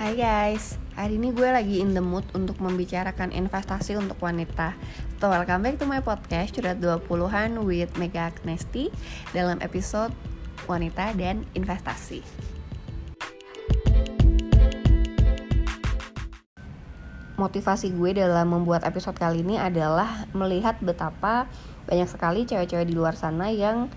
Hai 0.00 0.16
guys, 0.16 0.80
hari 0.96 1.20
ini 1.20 1.28
gue 1.28 1.44
lagi 1.44 1.76
in 1.76 1.92
the 1.92 2.00
mood 2.00 2.24
untuk 2.32 2.56
membicarakan 2.56 3.36
investasi 3.36 4.00
untuk 4.00 4.16
wanita. 4.24 4.72
So 5.20 5.28
welcome 5.28 5.60
back 5.60 5.76
to 5.76 5.84
my 5.84 6.00
podcast 6.00 6.56
Curhat 6.56 6.80
20-an 6.80 7.60
with 7.68 7.92
Mega 8.00 8.32
Agnesti 8.32 8.88
Dalam 9.36 9.60
episode 9.60 10.16
wanita 10.64 11.12
dan 11.20 11.44
investasi. 11.52 12.24
Motivasi 17.36 17.92
gue 17.92 18.16
dalam 18.16 18.56
membuat 18.56 18.88
episode 18.88 19.20
kali 19.20 19.44
ini 19.44 19.60
adalah 19.60 20.24
melihat 20.32 20.80
betapa 20.80 21.44
banyak 21.84 22.08
sekali 22.08 22.48
cewek-cewek 22.48 22.88
di 22.88 22.96
luar 22.96 23.20
sana 23.20 23.52
yang 23.52 23.92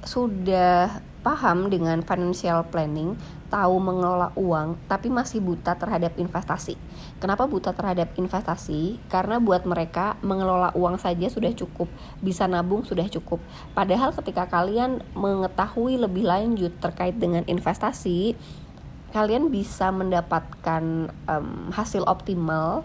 sudah 0.00 1.04
paham 1.20 1.68
dengan 1.68 2.00
financial 2.00 2.64
planning, 2.70 3.18
tahu 3.46 3.78
mengelola 3.78 4.34
uang, 4.34 4.76
tapi 4.90 5.08
masih 5.08 5.40
buta 5.40 5.78
terhadap 5.78 6.14
investasi. 6.18 6.74
Kenapa 7.22 7.48
buta 7.48 7.72
terhadap 7.72 8.12
investasi? 8.18 9.00
Karena 9.08 9.40
buat 9.40 9.64
mereka 9.64 10.18
mengelola 10.20 10.74
uang 10.74 10.98
saja 11.00 11.26
sudah 11.30 11.54
cukup, 11.54 11.86
bisa 12.20 12.44
nabung 12.44 12.82
sudah 12.82 13.06
cukup. 13.08 13.38
Padahal 13.72 14.12
ketika 14.12 14.46
kalian 14.50 15.00
mengetahui 15.14 15.96
lebih 15.96 16.26
lanjut 16.26 16.74
terkait 16.78 17.16
dengan 17.16 17.46
investasi, 17.48 18.36
kalian 19.16 19.48
bisa 19.48 19.88
mendapatkan 19.94 21.08
um, 21.30 21.72
hasil 21.72 22.04
optimal 22.04 22.84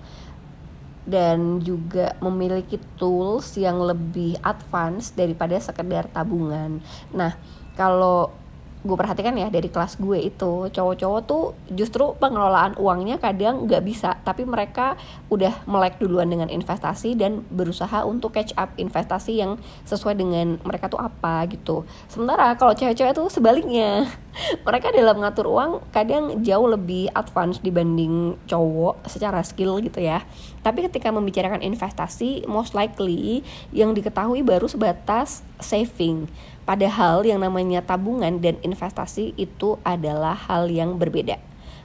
dan 1.02 1.60
juga 1.66 2.14
memiliki 2.22 2.78
tools 2.96 3.58
yang 3.58 3.82
lebih 3.82 4.38
advance 4.46 5.12
daripada 5.18 5.58
sekedar 5.58 6.06
tabungan. 6.14 6.78
Nah, 7.10 7.34
kalau 7.74 8.41
gue 8.82 8.98
perhatikan 8.98 9.38
ya 9.38 9.54
dari 9.54 9.70
kelas 9.70 10.02
gue 10.02 10.18
itu 10.18 10.74
cowok-cowok 10.74 11.22
tuh 11.30 11.54
justru 11.70 12.18
pengelolaan 12.18 12.74
uangnya 12.82 13.22
kadang 13.22 13.70
nggak 13.70 13.86
bisa. 13.86 14.18
Tapi 14.26 14.42
mereka 14.42 14.98
udah 15.30 15.62
melek 15.70 16.02
duluan 16.02 16.26
dengan 16.30 16.50
investasi 16.50 17.14
dan 17.14 17.46
berusaha 17.54 18.02
untuk 18.02 18.34
catch 18.34 18.58
up 18.58 18.74
investasi 18.82 19.38
yang 19.38 19.62
sesuai 19.86 20.18
dengan 20.18 20.58
mereka 20.66 20.90
tuh 20.90 20.98
apa 20.98 21.46
gitu. 21.46 21.86
Sementara 22.10 22.58
kalau 22.58 22.74
cewek-cewek 22.74 23.14
tuh 23.14 23.30
sebaliknya. 23.30 24.10
Mereka 24.68 24.96
dalam 24.96 25.20
ngatur 25.20 25.44
uang 25.52 25.92
kadang 25.92 26.40
jauh 26.40 26.64
lebih 26.64 27.12
advance 27.12 27.60
dibanding 27.60 28.40
cowok 28.48 29.04
secara 29.04 29.44
skill 29.44 29.84
gitu 29.84 30.00
ya. 30.00 30.24
Tapi 30.64 30.88
ketika 30.88 31.12
membicarakan 31.12 31.60
investasi 31.60 32.48
most 32.48 32.72
likely 32.72 33.44
yang 33.76 33.92
diketahui 33.92 34.40
baru 34.40 34.72
sebatas 34.72 35.44
saving 35.60 36.32
Padahal 36.62 37.26
yang 37.26 37.42
namanya 37.42 37.82
tabungan 37.82 38.38
dan 38.38 38.62
investasi 38.62 39.34
itu 39.36 39.82
adalah 39.82 40.38
hal 40.38 40.70
yang 40.70 41.02
berbeda. 41.02 41.42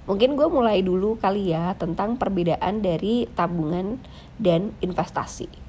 Mungkin 0.06 0.38
gue 0.38 0.46
mulai 0.46 0.86
dulu 0.86 1.18
kali 1.18 1.50
ya 1.50 1.74
tentang 1.74 2.14
perbedaan 2.14 2.78
dari 2.78 3.26
tabungan 3.34 3.98
dan 4.38 4.70
investasi. 4.78 5.66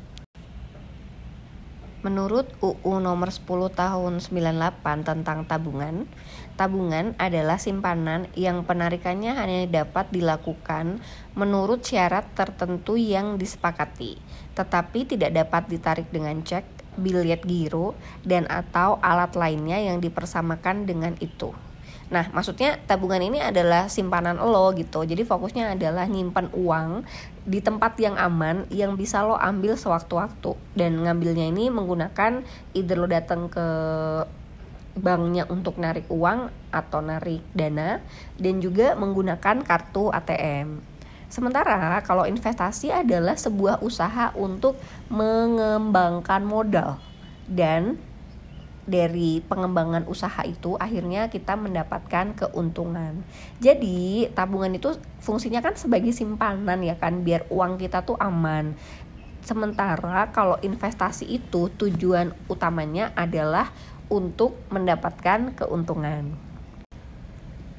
Menurut 2.05 2.45
UU 2.61 3.01
nomor 3.01 3.33
10 3.33 3.73
tahun 3.73 4.21
98 4.21 5.01
tentang 5.01 5.43
tabungan, 5.49 6.05
tabungan 6.53 7.17
adalah 7.17 7.57
simpanan 7.57 8.29
yang 8.37 8.61
penarikannya 8.63 9.33
hanya 9.33 9.65
dapat 9.65 10.13
dilakukan 10.13 11.01
menurut 11.33 11.81
syarat 11.81 12.29
tertentu 12.37 12.95
yang 13.01 13.41
disepakati, 13.41 14.21
tetapi 14.53 15.09
tidak 15.09 15.33
dapat 15.33 15.67
ditarik 15.73 16.07
dengan 16.13 16.45
cek 16.45 16.86
bilet 16.97 17.45
giro, 17.45 17.93
dan 18.25 18.49
atau 18.49 18.97
alat 18.99 19.37
lainnya 19.37 19.77
yang 19.79 20.01
dipersamakan 20.01 20.89
dengan 20.89 21.13
itu. 21.21 21.53
Nah, 22.07 22.31
maksudnya 22.31 22.79
tabungan 22.87 23.19
ini 23.19 23.43
adalah 23.43 23.91
simpanan 23.91 24.39
lo 24.39 24.71
gitu. 24.71 25.03
Jadi 25.03 25.27
fokusnya 25.27 25.75
adalah 25.75 26.07
nyimpan 26.07 26.55
uang 26.55 27.03
di 27.43 27.59
tempat 27.59 27.99
yang 27.99 28.15
aman 28.15 28.63
yang 28.71 28.95
bisa 28.95 29.27
lo 29.27 29.35
ambil 29.35 29.75
sewaktu-waktu. 29.75 30.55
Dan 30.71 31.03
ngambilnya 31.03 31.51
ini 31.51 31.67
menggunakan 31.67 32.47
either 32.71 32.95
lo 32.95 33.11
datang 33.11 33.51
ke 33.51 33.67
banknya 34.97 35.45
untuk 35.51 35.77
narik 35.77 36.09
uang 36.09 36.49
atau 36.73 36.99
narik 37.03 37.43
dana 37.53 38.01
dan 38.39 38.63
juga 38.63 38.95
menggunakan 38.95 39.61
kartu 39.61 40.09
ATM. 40.09 40.96
Sementara 41.27 41.99
kalau 42.07 42.23
investasi 42.23 42.87
adalah 42.87 43.35
sebuah 43.35 43.83
usaha 43.83 44.31
untuk 44.39 44.79
mengembangkan 45.11 46.43
modal 46.47 47.03
dan 47.51 47.99
dari 48.87 49.43
pengembangan 49.43 50.07
usaha 50.07 50.47
itu 50.47 50.79
akhirnya 50.79 51.27
kita 51.27 51.59
mendapatkan 51.59 52.31
keuntungan. 52.31 53.19
Jadi 53.59 54.31
tabungan 54.31 54.79
itu 54.79 54.95
fungsinya 55.19 55.59
kan 55.59 55.75
sebagai 55.75 56.15
simpanan 56.15 56.79
ya 56.79 56.95
kan 56.95 57.27
biar 57.27 57.43
uang 57.51 57.75
kita 57.75 58.07
tuh 58.07 58.15
aman. 58.15 58.79
Sementara 59.43 60.31
kalau 60.31 60.55
investasi 60.63 61.27
itu 61.27 61.67
tujuan 61.75 62.31
utamanya 62.47 63.11
adalah 63.19 63.75
untuk 64.07 64.55
mendapatkan 64.71 65.51
keuntungan. 65.55 66.31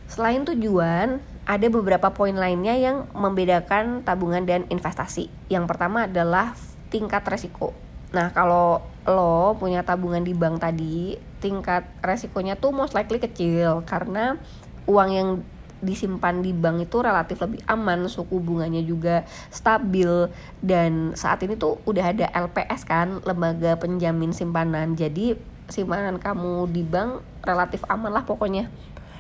Selain 0.09 0.45
tujuan, 0.45 1.21
ada 1.49 1.67
beberapa 1.73 2.13
poin 2.13 2.37
lainnya 2.37 2.77
yang 2.77 3.09
membedakan 3.17 4.05
tabungan 4.05 4.45
dan 4.45 4.69
investasi. 4.69 5.33
Yang 5.49 5.65
pertama 5.65 6.05
adalah 6.05 6.53
tingkat 6.93 7.25
resiko. 7.25 7.73
Nah, 8.13 8.37
kalau 8.37 8.85
lo 9.09 9.57
punya 9.57 9.81
tabungan 9.81 10.21
di 10.21 10.37
bank 10.37 10.61
tadi, 10.61 11.17
tingkat 11.41 11.89
resikonya 12.05 12.61
tuh 12.61 12.77
most 12.77 12.93
likely 12.93 13.17
kecil 13.17 13.81
karena 13.89 14.37
uang 14.85 15.09
yang 15.09 15.29
disimpan 15.81 16.45
di 16.45 16.53
bank 16.53 16.85
itu 16.85 17.01
relatif 17.01 17.41
lebih 17.41 17.65
aman, 17.65 18.11
suku 18.13 18.43
bunganya 18.45 18.85
juga 18.85 19.25
stabil 19.49 20.29
dan 20.61 21.17
saat 21.17 21.41
ini 21.49 21.57
tuh 21.57 21.81
udah 21.89 22.13
ada 22.13 22.27
LPS 22.29 22.85
kan, 22.85 23.25
lembaga 23.25 23.79
penjamin 23.81 24.37
simpanan. 24.37 24.99
Jadi 24.99 25.39
simpanan 25.69 26.17
kamu 26.21 26.69
di 26.73 26.83
bank 26.85 27.21
relatif 27.45 27.85
aman 27.89 28.13
lah 28.13 28.25
pokoknya 28.25 28.73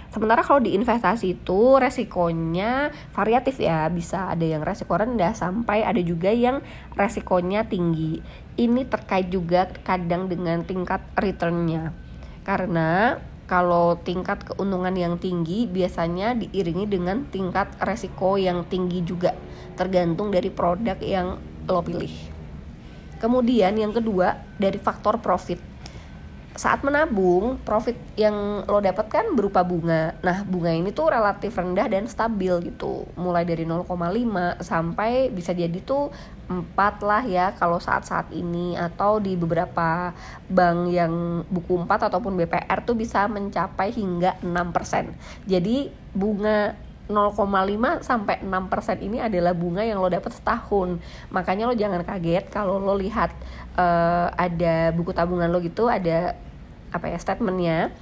Sementara 0.08 0.40
kalau 0.40 0.64
di 0.64 0.72
investasi 0.72 1.36
itu 1.36 1.76
resikonya 1.76 2.88
variatif 3.12 3.60
ya, 3.60 3.84
bisa 3.92 4.32
ada 4.32 4.40
yang 4.40 4.64
resiko 4.64 4.96
rendah 4.96 5.36
sampai 5.36 5.84
ada 5.84 6.00
juga 6.00 6.32
yang 6.32 6.64
resikonya 6.96 7.68
tinggi. 7.68 8.24
Ini 8.56 8.88
terkait 8.88 9.28
juga 9.28 9.68
kadang 9.84 10.32
dengan 10.32 10.64
tingkat 10.64 11.04
returnnya. 11.12 11.92
Karena 12.40 13.20
kalau 13.44 14.00
tingkat 14.00 14.48
keuntungan 14.48 14.96
yang 14.96 15.20
tinggi 15.20 15.68
biasanya 15.68 16.32
diiringi 16.36 16.88
dengan 16.88 17.28
tingkat 17.28 17.68
resiko 17.80 18.40
yang 18.40 18.64
tinggi 18.64 19.04
juga, 19.04 19.36
tergantung 19.76 20.32
dari 20.32 20.48
produk 20.48 20.96
yang 21.04 21.36
lo 21.68 21.84
pilih. 21.84 22.12
Kemudian 23.20 23.76
yang 23.76 23.92
kedua 23.92 24.40
dari 24.56 24.80
faktor 24.80 25.20
profit 25.20 25.60
saat 26.58 26.82
menabung 26.82 27.62
profit 27.62 27.94
yang 28.18 28.66
lo 28.66 28.82
dapatkan 28.82 29.38
berupa 29.38 29.62
bunga. 29.62 30.18
Nah 30.26 30.42
bunga 30.42 30.74
ini 30.74 30.90
tuh 30.90 31.14
relatif 31.14 31.54
rendah 31.54 31.86
dan 31.86 32.10
stabil 32.10 32.50
gitu. 32.74 33.06
Mulai 33.14 33.46
dari 33.46 33.62
0,5 33.62 33.86
sampai 34.58 35.30
bisa 35.30 35.54
jadi 35.54 35.78
tuh 35.86 36.10
4 36.50 36.74
lah 37.06 37.22
ya 37.22 37.54
kalau 37.54 37.78
saat-saat 37.78 38.34
ini. 38.34 38.74
Atau 38.74 39.22
di 39.22 39.38
beberapa 39.38 40.10
bank 40.50 40.90
yang 40.90 41.46
buku 41.46 41.78
4 41.78 42.10
ataupun 42.10 42.34
BPR 42.34 42.82
tuh 42.82 42.98
bisa 42.98 43.30
mencapai 43.30 43.94
hingga 43.94 44.34
6% 44.42 45.46
jadi 45.46 45.92
bunga 46.16 46.74
0,5 47.08 48.04
sampai 48.04 48.44
6% 48.44 49.00
ini 49.00 49.16
adalah 49.16 49.56
bunga 49.56 49.80
yang 49.80 49.96
lo 49.96 50.12
dapat 50.12 50.28
setahun. 50.28 51.00
Makanya 51.32 51.64
lo 51.64 51.72
jangan 51.72 52.04
kaget 52.04 52.52
kalau 52.52 52.76
lo 52.76 52.92
lihat 53.00 53.32
uh, 53.80 54.28
ada 54.36 54.92
buku 54.92 55.16
tabungan 55.16 55.48
lo 55.48 55.64
gitu 55.64 55.88
ada 55.88 56.36
apa 56.94 57.12
ya 57.12 57.18
statementnya 57.20 57.92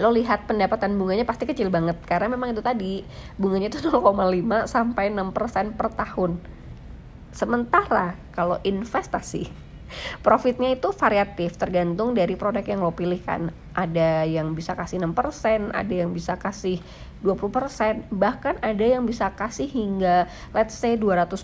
lo 0.00 0.08
lihat 0.08 0.48
pendapatan 0.48 0.96
bunganya 0.96 1.28
pasti 1.28 1.44
kecil 1.44 1.68
banget 1.68 2.00
karena 2.08 2.32
memang 2.32 2.56
itu 2.56 2.64
tadi 2.64 3.04
bunganya 3.36 3.68
itu 3.68 3.84
0,5 3.92 4.64
sampai 4.64 5.12
6% 5.12 5.76
per 5.76 5.88
tahun. 5.92 6.40
Sementara 7.32 8.16
kalau 8.32 8.60
investasi 8.64 9.72
profitnya 10.24 10.72
itu 10.72 10.88
variatif 10.96 11.60
tergantung 11.60 12.16
dari 12.16 12.34
produk 12.36 12.64
yang 12.64 12.80
lo 12.80 12.92
pilih 12.96 13.20
kan. 13.20 13.52
Ada 13.76 14.24
yang 14.24 14.56
bisa 14.56 14.72
kasih 14.72 15.00
6%, 15.04 15.72
ada 15.72 15.92
yang 15.92 16.12
bisa 16.12 16.36
kasih 16.40 16.80
20%, 17.20 18.08
bahkan 18.12 18.56
ada 18.64 18.84
yang 18.84 19.04
bisa 19.04 19.32
kasih 19.32 19.68
hingga 19.68 20.28
let's 20.56 20.76
say 20.76 20.96
200%. 20.96 21.36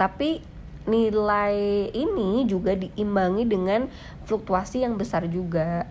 Tapi 0.00 0.55
nilai 0.86 1.90
ini 1.90 2.46
juga 2.46 2.78
diimbangi 2.78 3.44
dengan 3.46 3.90
fluktuasi 4.24 4.86
yang 4.86 4.94
besar 4.94 5.26
juga. 5.26 5.86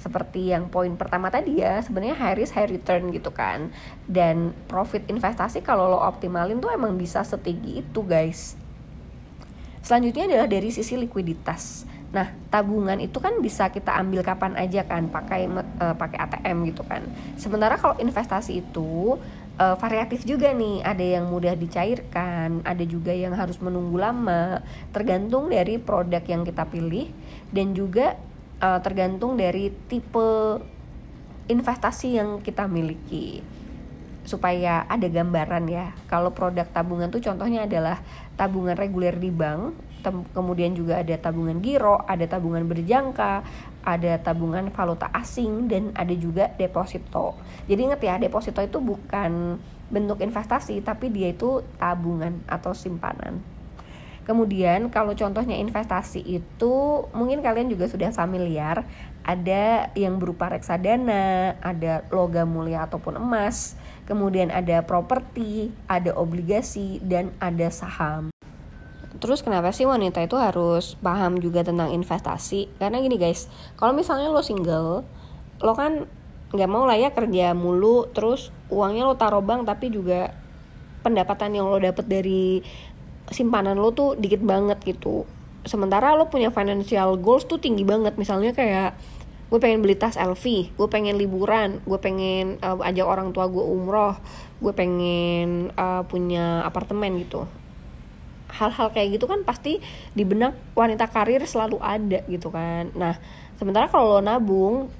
Seperti 0.00 0.48
yang 0.48 0.72
poin 0.72 0.96
pertama 0.96 1.28
tadi 1.28 1.60
ya 1.60 1.76
sebenarnya 1.84 2.16
high 2.16 2.36
risk 2.40 2.56
high 2.56 2.68
return 2.68 3.12
gitu 3.12 3.32
kan. 3.32 3.68
Dan 4.08 4.56
profit 4.64 5.04
investasi 5.08 5.60
kalau 5.60 5.92
lo 5.92 6.00
optimalin 6.00 6.60
tuh 6.60 6.72
emang 6.72 6.96
bisa 6.96 7.20
setinggi 7.20 7.84
itu 7.84 8.00
guys. 8.04 8.56
Selanjutnya 9.80 10.28
adalah 10.28 10.48
dari 10.48 10.68
sisi 10.68 10.96
likuiditas. 10.96 11.88
Nah, 12.10 12.26
tabungan 12.50 12.98
itu 12.98 13.22
kan 13.22 13.38
bisa 13.38 13.70
kita 13.70 13.94
ambil 13.94 14.26
kapan 14.26 14.58
aja 14.58 14.82
kan, 14.82 15.06
pakai 15.06 15.46
uh, 15.46 15.94
pakai 15.94 16.18
ATM 16.18 16.66
gitu 16.74 16.82
kan. 16.82 17.06
Sementara 17.38 17.78
kalau 17.78 17.94
investasi 18.02 18.66
itu 18.66 19.14
uh, 19.56 19.76
variatif 19.80 20.22
juga 20.28 20.52
nih. 20.54 20.84
Ada 20.84 21.18
yang 21.18 21.32
mudah 21.32 21.56
dicairkan 21.56 22.62
ada 22.62 22.84
juga 22.86 23.10
yang 23.10 23.34
harus 23.34 23.58
menunggu 23.58 23.96
lama. 23.98 24.62
Tergantung 24.94 25.50
dari 25.50 25.80
produk 25.80 26.22
yang 26.22 26.42
kita 26.46 26.68
pilih 26.68 27.10
dan 27.50 27.74
juga 27.74 28.20
uh, 28.62 28.78
tergantung 28.84 29.34
dari 29.34 29.72
tipe 29.88 30.60
investasi 31.50 32.20
yang 32.20 32.38
kita 32.44 32.70
miliki. 32.70 33.42
Supaya 34.22 34.86
ada 34.86 35.08
gambaran 35.10 35.66
ya 35.66 35.90
kalau 36.06 36.30
produk 36.30 36.68
tabungan 36.70 37.10
tuh 37.10 37.24
contohnya 37.24 37.66
adalah 37.66 37.98
tabungan 38.38 38.78
reguler 38.78 39.16
di 39.16 39.32
bank 39.32 39.90
kemudian 40.32 40.72
juga 40.72 41.04
ada 41.04 41.12
tabungan 41.20 41.60
giro, 41.60 42.00
ada 42.08 42.24
tabungan 42.24 42.64
berjangka, 42.64 43.44
ada 43.84 44.20
tabungan 44.20 44.68
valuta 44.72 45.08
asing 45.16 45.68
dan 45.68 45.92
ada 45.96 46.12
juga 46.12 46.52
deposito. 46.56 47.36
Jadi 47.66 47.80
ingat 47.90 48.00
ya, 48.00 48.16
deposito 48.20 48.60
itu 48.60 48.78
bukan 48.80 49.56
bentuk 49.90 50.22
investasi 50.22 50.80
tapi 50.86 51.10
dia 51.10 51.34
itu 51.34 51.66
tabungan 51.76 52.38
atau 52.46 52.70
simpanan. 52.72 53.42
Kemudian 54.30 54.94
kalau 54.94 55.10
contohnya 55.18 55.58
investasi 55.58 56.22
itu 56.22 56.74
mungkin 57.10 57.42
kalian 57.42 57.66
juga 57.66 57.90
sudah 57.90 58.14
familiar 58.14 58.86
ada 59.26 59.90
yang 59.98 60.22
berupa 60.22 60.48
reksadana, 60.48 61.58
ada 61.60 62.06
logam 62.08 62.48
mulia 62.48 62.86
ataupun 62.86 63.20
emas, 63.20 63.76
kemudian 64.06 64.48
ada 64.54 64.86
properti, 64.86 65.74
ada 65.90 66.14
obligasi 66.16 67.02
dan 67.04 67.34
ada 67.42 67.68
saham. 67.68 68.29
Terus 69.20 69.44
kenapa 69.44 69.68
sih 69.76 69.84
wanita 69.84 70.24
itu 70.24 70.40
harus 70.40 70.96
paham 71.04 71.36
juga 71.44 71.60
tentang 71.60 71.92
investasi? 71.92 72.72
Karena 72.80 73.04
gini 73.04 73.20
guys, 73.20 73.52
kalau 73.76 73.92
misalnya 73.92 74.32
lo 74.32 74.40
single, 74.40 75.04
lo 75.60 75.72
kan 75.76 76.08
nggak 76.50 76.70
mau 76.72 76.88
lah 76.88 76.96
ya 76.96 77.12
kerja 77.12 77.52
mulu, 77.52 78.08
terus 78.16 78.48
uangnya 78.72 79.04
lo 79.04 79.20
taruh 79.20 79.44
bank 79.44 79.68
tapi 79.68 79.92
juga 79.92 80.32
pendapatan 81.04 81.52
yang 81.52 81.68
lo 81.68 81.76
dapet 81.76 82.08
dari 82.08 82.64
simpanan 83.28 83.76
lo 83.76 83.92
tuh 83.92 84.16
dikit 84.16 84.40
banget 84.40 84.80
gitu. 84.88 85.28
Sementara 85.68 86.16
lo 86.16 86.32
punya 86.32 86.48
financial 86.48 87.20
goals 87.20 87.44
tuh 87.44 87.60
tinggi 87.60 87.84
banget, 87.84 88.16
misalnya 88.16 88.56
kayak 88.56 88.96
gue 89.52 89.60
pengen 89.60 89.84
beli 89.84 90.00
tas 90.00 90.16
LV, 90.16 90.72
gue 90.80 90.88
pengen 90.88 91.20
liburan, 91.20 91.84
gue 91.84 91.98
pengen 92.00 92.56
uh, 92.64 92.80
ajak 92.80 93.04
orang 93.04 93.36
tua 93.36 93.52
gue 93.52 93.60
umroh, 93.60 94.16
gue 94.64 94.72
pengen 94.72 95.68
uh, 95.76 96.08
punya 96.08 96.64
apartemen 96.64 97.20
gitu 97.20 97.59
hal-hal 98.50 98.90
kayak 98.90 99.18
gitu 99.18 99.30
kan 99.30 99.46
pasti 99.46 99.78
di 100.14 100.22
benak 100.26 100.58
wanita 100.74 101.06
karir 101.08 101.42
selalu 101.46 101.78
ada 101.80 102.20
gitu 102.26 102.50
kan. 102.50 102.90
Nah 102.94 103.16
sementara 103.56 103.86
kalau 103.86 104.18
lo 104.18 104.20
nabung 104.22 104.90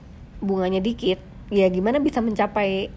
bunganya 0.40 0.80
dikit 0.80 1.20
ya 1.52 1.66
gimana 1.68 1.98
bisa 1.98 2.22
mencapai 2.22 2.88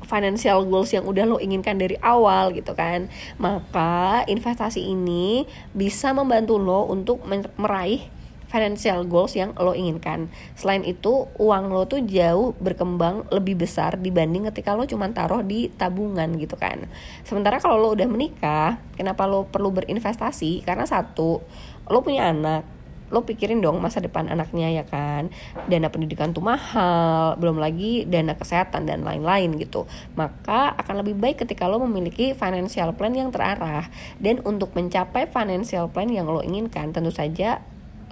financial 0.00 0.64
goals 0.64 0.90
yang 0.96 1.04
udah 1.04 1.28
lo 1.28 1.36
inginkan 1.36 1.76
dari 1.76 1.96
awal 2.00 2.52
gitu 2.56 2.72
kan. 2.72 3.12
Maka 3.36 4.24
investasi 4.24 4.80
ini 4.80 5.44
bisa 5.76 6.16
membantu 6.16 6.56
lo 6.56 6.88
untuk 6.88 7.20
meraih 7.60 8.08
financial 8.50 9.06
goals 9.06 9.38
yang 9.38 9.54
lo 9.54 9.72
inginkan. 9.72 10.26
Selain 10.58 10.82
itu, 10.82 11.30
uang 11.38 11.70
lo 11.70 11.86
tuh 11.86 12.02
jauh 12.02 12.52
berkembang 12.58 13.30
lebih 13.30 13.62
besar 13.62 13.94
dibanding 13.96 14.50
ketika 14.50 14.74
lo 14.74 14.84
cuma 14.90 15.06
taruh 15.14 15.46
di 15.46 15.70
tabungan 15.78 16.34
gitu 16.36 16.58
kan. 16.58 16.90
Sementara 17.22 17.62
kalau 17.62 17.78
lo 17.78 17.88
udah 17.94 18.10
menikah, 18.10 18.82
kenapa 18.98 19.30
lo 19.30 19.46
perlu 19.46 19.70
berinvestasi? 19.70 20.66
Karena 20.66 20.84
satu, 20.84 21.38
lo 21.86 21.98
punya 22.02 22.26
anak, 22.26 22.66
lo 23.10 23.26
pikirin 23.26 23.58
dong 23.58 23.82
masa 23.82 23.98
depan 23.98 24.30
anaknya 24.30 24.70
ya 24.70 24.84
kan 24.86 25.34
dana 25.66 25.90
pendidikan 25.90 26.30
tuh 26.30 26.46
mahal 26.46 27.34
belum 27.42 27.58
lagi 27.58 28.06
dana 28.06 28.38
kesehatan 28.38 28.86
dan 28.86 29.02
lain-lain 29.02 29.58
gitu 29.58 29.90
maka 30.14 30.78
akan 30.78 31.02
lebih 31.02 31.18
baik 31.18 31.42
ketika 31.42 31.66
lo 31.66 31.82
memiliki 31.82 32.32
financial 32.38 32.94
plan 32.94 33.10
yang 33.10 33.34
terarah 33.34 33.90
dan 34.22 34.38
untuk 34.46 34.72
mencapai 34.78 35.26
financial 35.26 35.90
plan 35.90 36.06
yang 36.06 36.30
lo 36.30 36.40
inginkan 36.40 36.94
tentu 36.94 37.10
saja 37.10 37.58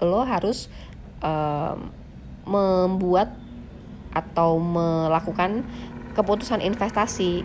lo 0.02 0.22
harus 0.22 0.70
um, 1.22 1.90
membuat 2.48 3.34
atau 4.14 4.56
melakukan 4.58 5.62
keputusan 6.16 6.64
investasi. 6.64 7.44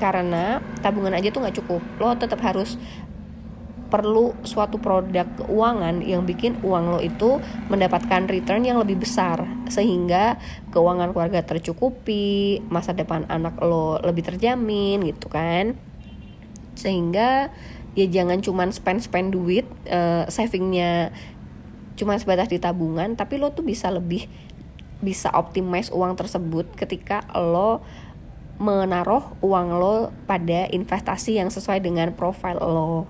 Karena 0.00 0.64
tabungan 0.80 1.12
aja 1.12 1.28
tuh 1.28 1.44
nggak 1.44 1.56
cukup. 1.60 1.82
Lo 2.00 2.16
tetap 2.16 2.40
harus 2.40 2.80
perlu 3.90 4.32
suatu 4.46 4.78
produk 4.78 5.26
keuangan 5.34 5.98
yang 6.06 6.22
bikin 6.22 6.62
uang 6.62 6.94
lo 6.94 6.98
itu 7.02 7.42
mendapatkan 7.68 8.30
return 8.30 8.64
yang 8.64 8.78
lebih 8.80 9.02
besar. 9.02 9.44
Sehingga 9.68 10.40
keuangan 10.72 11.12
keluarga 11.12 11.44
tercukupi 11.44 12.64
masa 12.70 12.96
depan 12.96 13.28
anak 13.28 13.60
lo 13.60 14.00
lebih 14.00 14.24
terjamin 14.24 15.04
gitu 15.04 15.28
kan. 15.28 15.76
Sehingga 16.78 17.52
ya 17.98 18.06
jangan 18.06 18.38
cuman 18.40 18.70
spend 18.70 19.02
spend 19.02 19.34
duit 19.34 19.66
uh, 19.90 20.24
savingnya 20.30 21.10
cuma 22.00 22.16
sebatas 22.16 22.48
di 22.48 22.56
tabungan 22.56 23.12
tapi 23.12 23.36
lo 23.36 23.52
tuh 23.52 23.60
bisa 23.60 23.92
lebih 23.92 24.24
bisa 25.04 25.28
optimize 25.36 25.92
uang 25.92 26.16
tersebut 26.16 26.64
ketika 26.72 27.28
lo 27.36 27.84
menaruh 28.60 29.36
uang 29.40 29.68
lo 29.76 29.96
pada 30.28 30.68
investasi 30.68 31.40
yang 31.40 31.48
sesuai 31.48 31.80
dengan 31.80 32.12
profil 32.12 32.60
lo. 32.60 33.08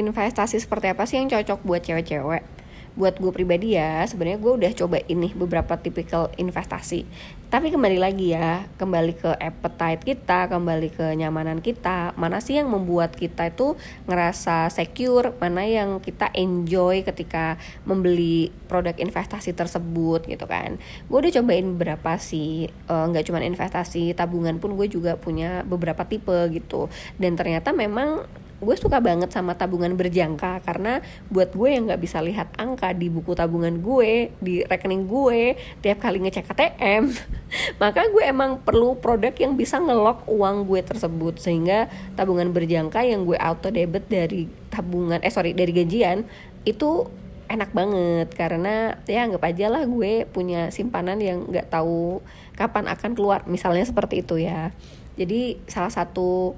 Investasi 0.00 0.56
seperti 0.56 0.88
apa 0.88 1.04
sih 1.04 1.20
yang 1.20 1.28
cocok 1.28 1.60
buat 1.60 1.84
cewek-cewek? 1.84 2.51
Buat 2.92 3.16
gue 3.16 3.32
pribadi 3.32 3.74
ya 3.74 4.04
sebenarnya 4.04 4.38
gue 4.38 4.52
udah 4.52 4.72
coba 4.76 5.00
ini 5.08 5.32
beberapa 5.32 5.80
tipikal 5.80 6.28
investasi. 6.36 7.08
Tapi 7.52 7.68
kembali 7.68 8.00
lagi 8.00 8.32
ya 8.32 8.64
kembali 8.80 9.12
ke 9.12 9.30
appetite 9.36 10.08
kita 10.08 10.48
kembali 10.48 10.88
ke 10.88 11.12
nyamanan 11.12 11.60
kita 11.60 12.16
mana 12.16 12.40
sih 12.40 12.56
yang 12.56 12.72
membuat 12.72 13.12
kita 13.12 13.52
itu 13.52 13.76
ngerasa 14.08 14.72
secure 14.72 15.36
mana 15.36 15.68
yang 15.68 16.00
kita 16.00 16.32
enjoy 16.32 17.04
ketika 17.04 17.60
membeli 17.84 18.48
produk 18.72 18.96
investasi 18.96 19.52
tersebut 19.52 20.24
gitu 20.24 20.48
kan. 20.48 20.80
Gue 21.12 21.28
udah 21.28 21.32
cobain 21.40 21.76
beberapa 21.76 22.16
sih 22.16 22.72
eh, 22.72 23.04
nggak 23.08 23.24
uh, 23.24 23.26
cuma 23.28 23.44
investasi 23.44 24.16
tabungan 24.16 24.56
pun 24.56 24.72
gue 24.76 24.88
juga 24.88 25.20
punya 25.20 25.60
beberapa 25.64 26.08
tipe 26.08 26.48
gitu. 26.56 26.88
Dan 27.20 27.36
ternyata 27.36 27.76
memang 27.76 28.24
gue 28.62 28.76
suka 28.78 29.02
banget 29.02 29.34
sama 29.34 29.58
tabungan 29.58 29.98
berjangka 29.98 30.62
karena 30.62 31.02
buat 31.28 31.50
gue 31.52 31.68
yang 31.74 31.90
nggak 31.90 32.00
bisa 32.00 32.22
lihat 32.22 32.54
angka 32.54 32.94
di 32.94 33.10
buku 33.10 33.34
tabungan 33.34 33.82
gue 33.82 34.30
di 34.38 34.62
rekening 34.62 35.10
gue 35.10 35.58
tiap 35.82 35.98
kali 35.98 36.22
ngecek 36.22 36.46
ATM 36.54 37.10
maka 37.82 38.08
gue 38.08 38.24
emang 38.24 38.60
perlu 38.62 38.96
produk 38.96 39.32
yang 39.36 39.54
bisa 39.58 39.76
ngelok 39.76 40.24
uang 40.28 40.64
gue 40.68 40.80
tersebut. 40.80 41.38
Sehingga 41.38 41.88
tabungan 42.16 42.50
berjangka 42.50 43.04
yang 43.04 43.28
gue 43.28 43.36
auto 43.36 43.68
debit 43.68 44.08
dari 44.08 44.48
tabungan 44.72 45.20
eh 45.20 45.32
sorry 45.32 45.52
dari 45.52 45.72
gajian 45.72 46.24
itu 46.64 47.08
enak 47.48 47.70
banget. 47.76 48.28
Karena 48.32 48.96
ya 49.04 49.28
anggap 49.28 49.42
aja 49.44 49.66
lah 49.68 49.82
gue 49.84 50.24
punya 50.28 50.72
simpanan 50.72 51.20
yang 51.20 51.48
nggak 51.48 51.68
tahu 51.68 52.24
kapan 52.56 52.88
akan 52.88 53.12
keluar 53.12 53.44
misalnya 53.44 53.84
seperti 53.84 54.24
itu 54.24 54.40
ya. 54.40 54.72
Jadi 55.16 55.60
salah 55.68 55.92
satu 55.92 56.56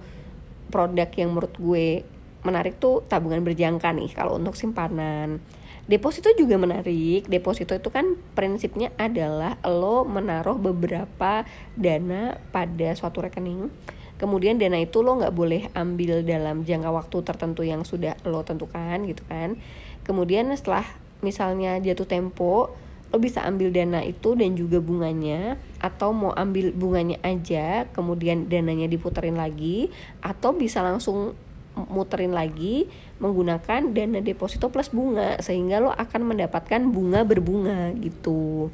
produk 0.75 1.07
yang 1.15 1.31
menurut 1.31 1.55
gue 1.55 2.03
menarik 2.43 2.83
tuh 2.83 3.07
tabungan 3.07 3.47
berjangka 3.47 3.95
nih 3.95 4.11
kalau 4.11 4.35
untuk 4.35 4.59
simpanan. 4.59 5.39
Deposito 5.85 6.33
juga 6.35 6.57
menarik. 6.57 7.29
Deposito 7.29 7.77
itu 7.77 7.93
kan 7.93 8.19
prinsipnya 8.35 8.91
adalah 8.97 9.61
lo 9.63 10.03
menaruh 10.03 10.57
beberapa 10.57 11.47
dana 11.77 12.41
pada 12.51 12.97
suatu 12.97 13.23
rekening. 13.23 13.69
Kemudian 14.17 14.57
dana 14.57 14.81
itu 14.81 15.05
lo 15.05 15.21
nggak 15.21 15.35
boleh 15.37 15.69
ambil 15.77 16.25
dalam 16.25 16.65
jangka 16.65 16.89
waktu 16.89 17.17
tertentu 17.21 17.63
yang 17.69 17.85
sudah 17.85 18.17
lo 18.25 18.41
tentukan 18.43 19.05
gitu 19.05 19.23
kan. 19.29 19.61
Kemudian 20.09 20.49
setelah 20.57 20.89
misalnya 21.21 21.77
jatuh 21.81 22.09
tempo, 22.09 22.73
lo 23.15 23.23
bisa 23.23 23.47
ambil 23.47 23.71
dana 23.71 24.03
itu 24.03 24.35
dan 24.35 24.59
juga 24.59 24.83
bunganya 24.83 25.55
atau 25.79 26.11
mau 26.11 26.35
ambil 26.35 26.75
bunganya 26.75 27.23
aja 27.23 27.87
kemudian 27.95 28.51
dananya 28.51 28.91
diputerin 28.91 29.39
lagi 29.39 29.87
atau 30.19 30.51
bisa 30.51 30.83
langsung 30.83 31.39
muterin 31.75 32.35
lagi 32.35 32.91
menggunakan 33.23 33.95
dana 33.95 34.19
deposito 34.19 34.67
plus 34.67 34.91
bunga 34.91 35.39
sehingga 35.39 35.79
lo 35.79 35.95
akan 35.95 36.35
mendapatkan 36.35 36.83
bunga 36.91 37.23
berbunga 37.23 37.95
gitu. 38.03 38.71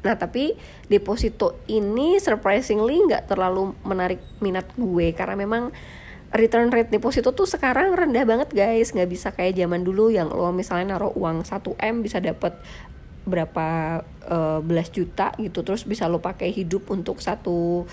Nah 0.00 0.16
tapi 0.16 0.56
deposito 0.88 1.60
ini 1.68 2.16
surprisingly 2.16 3.04
nggak 3.04 3.28
terlalu 3.28 3.76
menarik 3.84 4.20
minat 4.40 4.64
gue 4.80 5.12
karena 5.12 5.36
memang 5.36 5.72
return 6.32 6.68
rate 6.68 6.92
deposito 6.92 7.32
tuh 7.32 7.48
sekarang 7.48 7.96
rendah 7.96 8.24
banget 8.28 8.48
guys. 8.52 8.92
Nggak 8.92 9.08
bisa 9.08 9.28
kayak 9.32 9.56
zaman 9.56 9.84
dulu 9.84 10.12
yang 10.12 10.28
lo 10.28 10.52
misalnya 10.52 10.96
naruh 10.96 11.12
uang 11.16 11.44
1M 11.44 12.04
bisa 12.04 12.20
dapet 12.20 12.56
berapa 13.28 14.00
uh, 14.26 14.60
belas 14.64 14.88
juta 14.88 15.36
gitu 15.36 15.60
terus 15.62 15.84
bisa 15.84 16.08
lo 16.08 16.18
pakai 16.18 16.50
hidup 16.50 16.88
untuk 16.88 17.20
satu 17.20 17.84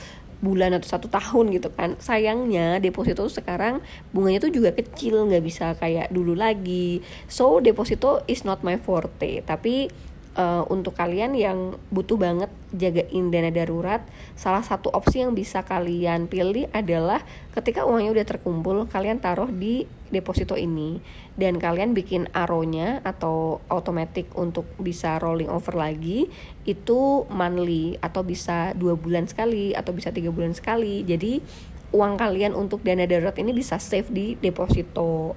bulan 0.43 0.75
atau 0.75 0.85
satu 0.85 1.07
tahun 1.07 1.55
gitu 1.55 1.71
kan. 1.71 1.95
Sayangnya 1.97 2.77
deposito 2.83 3.25
sekarang 3.25 3.79
bunganya 4.11 4.43
tuh 4.43 4.51
juga 4.51 4.75
kecil 4.75 5.25
nggak 5.27 5.43
bisa 5.43 5.73
kayak 5.79 6.11
dulu 6.11 6.35
lagi. 6.35 7.01
So 7.31 7.63
deposito 7.63 8.21
is 8.27 8.43
not 8.43 8.61
my 8.61 8.77
forte. 8.77 9.41
Tapi 9.41 9.89
uh, 10.35 10.63
untuk 10.67 10.93
kalian 10.93 11.33
yang 11.33 11.79
butuh 11.89 12.19
banget 12.19 12.51
jagain 12.75 13.31
dana 13.31 13.49
darurat, 13.49 14.03
salah 14.35 14.61
satu 14.61 14.91
opsi 14.91 15.23
yang 15.23 15.33
bisa 15.33 15.63
kalian 15.63 16.27
pilih 16.27 16.67
adalah 16.75 17.23
ketika 17.55 17.87
uangnya 17.87 18.21
udah 18.21 18.25
terkumpul, 18.27 18.85
kalian 18.91 19.23
taruh 19.23 19.49
di 19.49 19.87
deposito 20.11 20.53
ini 20.59 21.01
dan 21.35 21.59
kalian 21.59 21.91
bikin 21.91 22.31
aronya 22.31 23.03
atau 23.03 23.59
automatic 23.67 24.31
untuk 24.39 24.63
bisa 24.79 25.19
rolling 25.19 25.51
over 25.51 25.75
lagi 25.75 26.31
itu 26.63 27.27
monthly 27.27 27.99
atau 27.99 28.23
bisa 28.23 28.71
dua 28.73 28.95
bulan 28.95 29.27
sekali 29.27 29.75
atau 29.75 29.91
bisa 29.91 30.15
tiga 30.15 30.31
bulan 30.31 30.55
sekali. 30.55 31.03
Jadi 31.03 31.43
uang 31.91 32.15
kalian 32.15 32.55
untuk 32.55 32.83
dana 32.83 33.03
darurat 33.03 33.35
ini 33.35 33.51
bisa 33.51 33.79
save 33.79 34.07
di 34.11 34.39
deposito. 34.39 35.35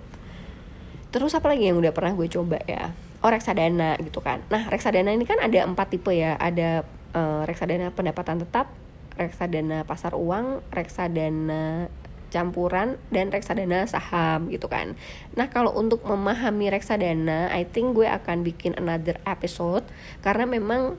Terus 1.10 1.34
apa 1.34 1.50
lagi 1.50 1.66
yang 1.66 1.82
udah 1.82 1.90
pernah 1.90 2.14
gue 2.14 2.28
coba 2.30 2.62
ya? 2.66 2.94
oh 3.22 3.30
reksadana 3.30 3.98
gitu 4.02 4.22
kan 4.22 4.42
nah 4.46 4.66
reksadana 4.70 5.10
ini 5.10 5.26
kan 5.26 5.42
ada 5.42 5.66
empat 5.66 5.90
tipe 5.90 6.14
ya 6.14 6.38
ada 6.38 6.86
uh, 7.14 7.42
reksadana 7.46 7.90
pendapatan 7.90 8.42
tetap 8.42 8.70
reksadana 9.18 9.82
pasar 9.82 10.14
uang 10.14 10.62
reksadana 10.70 11.90
campuran 12.28 13.00
dan 13.08 13.32
reksadana 13.32 13.88
saham 13.88 14.52
gitu 14.52 14.68
kan. 14.68 14.94
Nah, 15.34 15.48
kalau 15.48 15.72
untuk 15.76 16.04
memahami 16.04 16.68
reksadana, 16.68 17.48
I 17.52 17.64
think 17.64 17.96
gue 17.96 18.08
akan 18.08 18.44
bikin 18.44 18.76
another 18.76 19.16
episode 19.24 19.84
karena 20.20 20.44
memang 20.44 20.96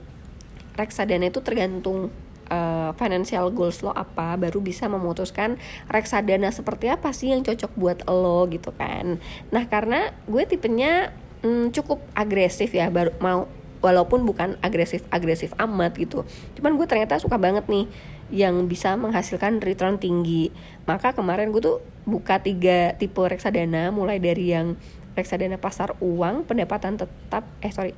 reksadana 0.73 1.29
itu 1.29 1.43
tergantung 1.45 2.09
uh, 2.49 2.91
financial 2.97 3.51
goals 3.53 3.83
lo 3.85 3.93
apa 3.93 4.39
baru 4.39 4.63
bisa 4.63 4.87
memutuskan 4.87 5.59
reksadana 5.91 6.49
seperti 6.49 6.89
apa 6.89 7.11
sih 7.13 7.29
yang 7.31 7.45
cocok 7.45 7.71
buat 7.77 7.99
lo 8.09 8.49
gitu 8.49 8.73
kan. 8.73 9.21
Nah, 9.53 9.63
karena 9.69 10.11
gue 10.25 10.43
tipenya 10.49 11.13
hmm, 11.45 11.71
cukup 11.71 12.01
agresif 12.17 12.73
ya 12.73 12.89
baru 12.89 13.13
mau 13.21 13.47
walaupun 13.79 14.27
bukan 14.27 14.59
agresif 14.59 15.07
agresif 15.07 15.55
amat 15.55 15.95
gitu 15.95 16.27
cuman 16.59 16.75
gue 16.75 16.87
ternyata 16.87 17.15
suka 17.15 17.39
banget 17.39 17.65
nih 17.71 17.87
yang 18.29 18.65
bisa 18.69 18.93
menghasilkan 18.95 19.61
return 19.61 19.97
tinggi. 19.97 20.53
Maka 20.85 21.13
kemarin 21.13 21.53
gue 21.53 21.61
tuh 21.61 21.77
buka 22.05 22.41
tiga 22.41 22.97
tipe 22.97 23.21
reksadana 23.21 23.93
mulai 23.93 24.17
dari 24.17 24.53
yang 24.53 24.77
reksadana 25.13 25.59
pasar 25.59 25.97
uang 25.99 26.47
pendapatan 26.47 26.95
tetap 26.95 27.43
eh 27.59 27.73
sorry 27.73 27.93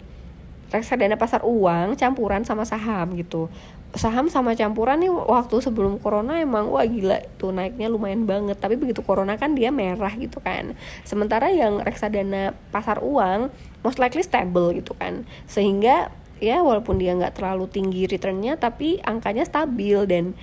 reksadana 0.72 1.20
pasar 1.20 1.44
uang 1.44 2.00
campuran 2.00 2.48
sama 2.48 2.64
saham 2.64 3.14
gitu. 3.20 3.52
Saham 3.92 4.32
sama 4.32 4.56
campuran 4.56 5.04
nih 5.04 5.12
waktu 5.12 5.60
sebelum 5.60 6.00
corona 6.00 6.40
emang 6.40 6.72
wah 6.72 6.88
gila 6.88 7.20
tuh 7.36 7.52
naiknya 7.52 7.92
lumayan 7.92 8.24
banget. 8.24 8.56
Tapi 8.56 8.80
begitu 8.80 9.04
corona 9.04 9.36
kan 9.36 9.52
dia 9.52 9.68
merah 9.68 10.16
gitu 10.16 10.40
kan. 10.40 10.80
Sementara 11.04 11.52
yang 11.52 11.84
reksadana 11.84 12.56
pasar 12.72 13.04
uang 13.04 13.52
most 13.84 14.00
likely 14.00 14.24
stable 14.24 14.72
gitu 14.72 14.96
kan. 14.96 15.28
Sehingga 15.44 16.08
ya 16.42 16.66
walaupun 16.66 16.98
dia 16.98 17.14
nggak 17.14 17.38
terlalu 17.38 17.70
tinggi 17.70 18.10
returnnya 18.10 18.58
tapi 18.58 18.98
angkanya 19.06 19.46
stabil. 19.46 20.04
Dan 20.10 20.34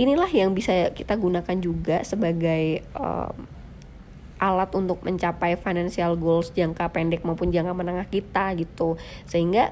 inilah 0.00 0.26
yang 0.32 0.56
bisa 0.56 0.90
kita 0.96 1.14
gunakan 1.20 1.56
juga 1.60 2.00
sebagai 2.02 2.80
um, 2.96 3.46
alat 4.42 4.74
untuk 4.74 5.04
mencapai 5.06 5.54
financial 5.54 6.18
goals 6.18 6.50
jangka 6.50 6.90
pendek 6.90 7.22
maupun 7.22 7.54
jangka 7.54 7.76
menengah 7.76 8.08
kita 8.10 8.56
gitu. 8.58 8.98
Sehingga 9.28 9.70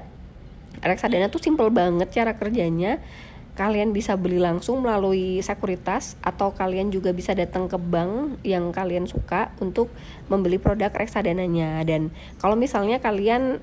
reksadana 0.79 1.27
tuh 1.27 1.43
simple 1.43 1.67
banget 1.67 2.07
cara 2.13 2.37
kerjanya. 2.39 3.03
Kalian 3.51 3.91
bisa 3.91 4.15
beli 4.15 4.39
langsung 4.39 4.79
melalui 4.79 5.43
sekuritas 5.43 6.15
atau 6.23 6.55
kalian 6.55 6.87
juga 6.87 7.11
bisa 7.11 7.35
datang 7.35 7.67
ke 7.67 7.75
bank 7.75 8.39
yang 8.47 8.71
kalian 8.71 9.11
suka 9.11 9.51
untuk 9.59 9.91
membeli 10.31 10.55
produk 10.55 10.87
reksadananya. 10.87 11.83
Dan 11.83 12.15
kalau 12.39 12.55
misalnya 12.55 13.03
kalian 13.03 13.59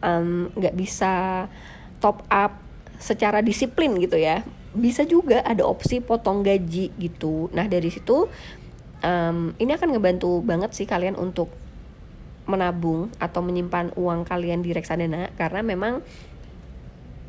nggak 0.00 0.74
um, 0.74 0.80
bisa 0.80 1.46
top 1.98 2.22
up 2.28 2.58
secara 3.00 3.40
disiplin 3.40 3.96
gitu 4.00 4.16
ya. 4.16 4.44
Bisa 4.76 5.08
juga 5.08 5.40
ada 5.40 5.64
opsi 5.64 6.04
potong 6.04 6.44
gaji 6.44 6.92
gitu. 7.00 7.48
Nah 7.56 7.64
dari 7.64 7.88
situ 7.88 8.28
um, 9.00 9.38
ini 9.56 9.72
akan 9.72 9.96
ngebantu 9.96 10.40
banget 10.44 10.72
sih 10.76 10.84
kalian 10.88 11.16
untuk 11.16 11.48
menabung 12.46 13.10
atau 13.18 13.42
menyimpan 13.42 13.90
uang 13.98 14.22
kalian 14.22 14.62
di 14.62 14.70
reksadana 14.70 15.34
karena 15.34 15.66
memang 15.66 15.98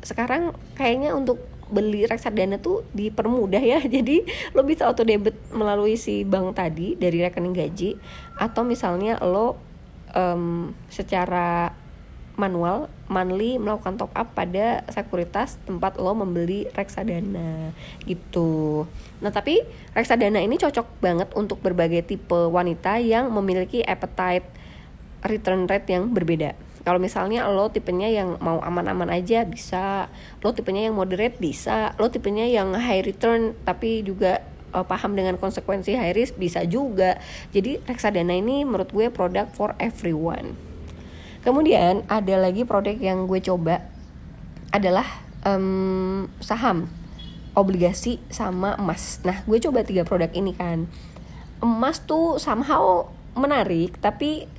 sekarang 0.06 0.54
kayaknya 0.78 1.10
untuk 1.10 1.42
beli 1.68 2.08
reksadana 2.08 2.56
tuh 2.58 2.84
dipermudah 2.96 3.60
ya. 3.60 3.80
Jadi 3.96 4.24
lo 4.56 4.64
bisa 4.64 4.88
auto 4.88 5.04
debit 5.04 5.36
melalui 5.52 6.00
si 6.00 6.24
bank 6.24 6.56
tadi 6.56 6.96
dari 6.96 7.20
rekening 7.20 7.54
gaji 7.54 7.90
atau 8.40 8.62
misalnya 8.64 9.20
lo 9.20 9.60
um, 10.16 10.72
secara 10.88 11.72
manual 12.38 12.86
monthly 13.10 13.58
melakukan 13.58 13.98
top 13.98 14.14
up 14.14 14.30
pada 14.32 14.86
sekuritas 14.88 15.58
tempat 15.66 15.98
lo 15.98 16.14
membeli 16.14 16.70
reksadana 16.72 17.74
gitu. 18.06 18.86
Nah 19.18 19.34
tapi 19.34 19.66
reksadana 19.92 20.38
ini 20.38 20.54
cocok 20.56 21.02
banget 21.02 21.28
untuk 21.34 21.58
berbagai 21.58 22.06
tipe 22.06 22.38
wanita 22.48 23.02
yang 23.02 23.28
memiliki 23.34 23.82
appetite 23.82 24.46
return 25.26 25.66
rate 25.66 25.90
yang 25.90 26.14
berbeda. 26.14 26.54
Kalau 26.86 27.02
misalnya 27.02 27.44
lo 27.50 27.68
tipenya 27.68 28.08
yang 28.08 28.38
mau 28.40 28.62
aman-aman 28.62 29.12
aja 29.12 29.44
bisa, 29.44 30.08
lo 30.40 30.54
tipenya 30.54 30.88
yang 30.88 30.96
moderate 30.96 31.36
bisa, 31.36 31.92
lo 31.98 32.08
tipenya 32.08 32.48
yang 32.48 32.72
high 32.72 33.02
return 33.04 33.52
tapi 33.66 34.00
juga 34.06 34.40
uh, 34.72 34.86
paham 34.86 35.18
dengan 35.18 35.36
konsekuensi 35.36 35.98
high 35.98 36.14
risk 36.14 36.38
bisa 36.38 36.64
juga. 36.64 37.18
Jadi 37.52 37.82
reksadana 37.84 38.32
ini 38.32 38.64
menurut 38.64 38.88
gue 38.94 39.10
produk 39.12 39.50
for 39.52 39.74
everyone. 39.82 40.67
Kemudian 41.42 42.04
ada 42.10 42.34
lagi 42.36 42.66
produk 42.66 42.96
yang 42.98 43.30
gue 43.30 43.40
coba 43.42 43.86
adalah 44.74 45.06
um, 45.46 46.28
saham, 46.42 46.90
obligasi 47.54 48.20
sama 48.28 48.76
emas. 48.76 49.22
Nah 49.24 49.42
gue 49.46 49.58
coba 49.62 49.86
tiga 49.86 50.02
produk 50.02 50.28
ini 50.34 50.52
kan. 50.52 50.90
Emas 51.58 52.02
tuh 52.04 52.38
somehow 52.38 53.10
menarik 53.38 53.96
tapi 54.02 54.50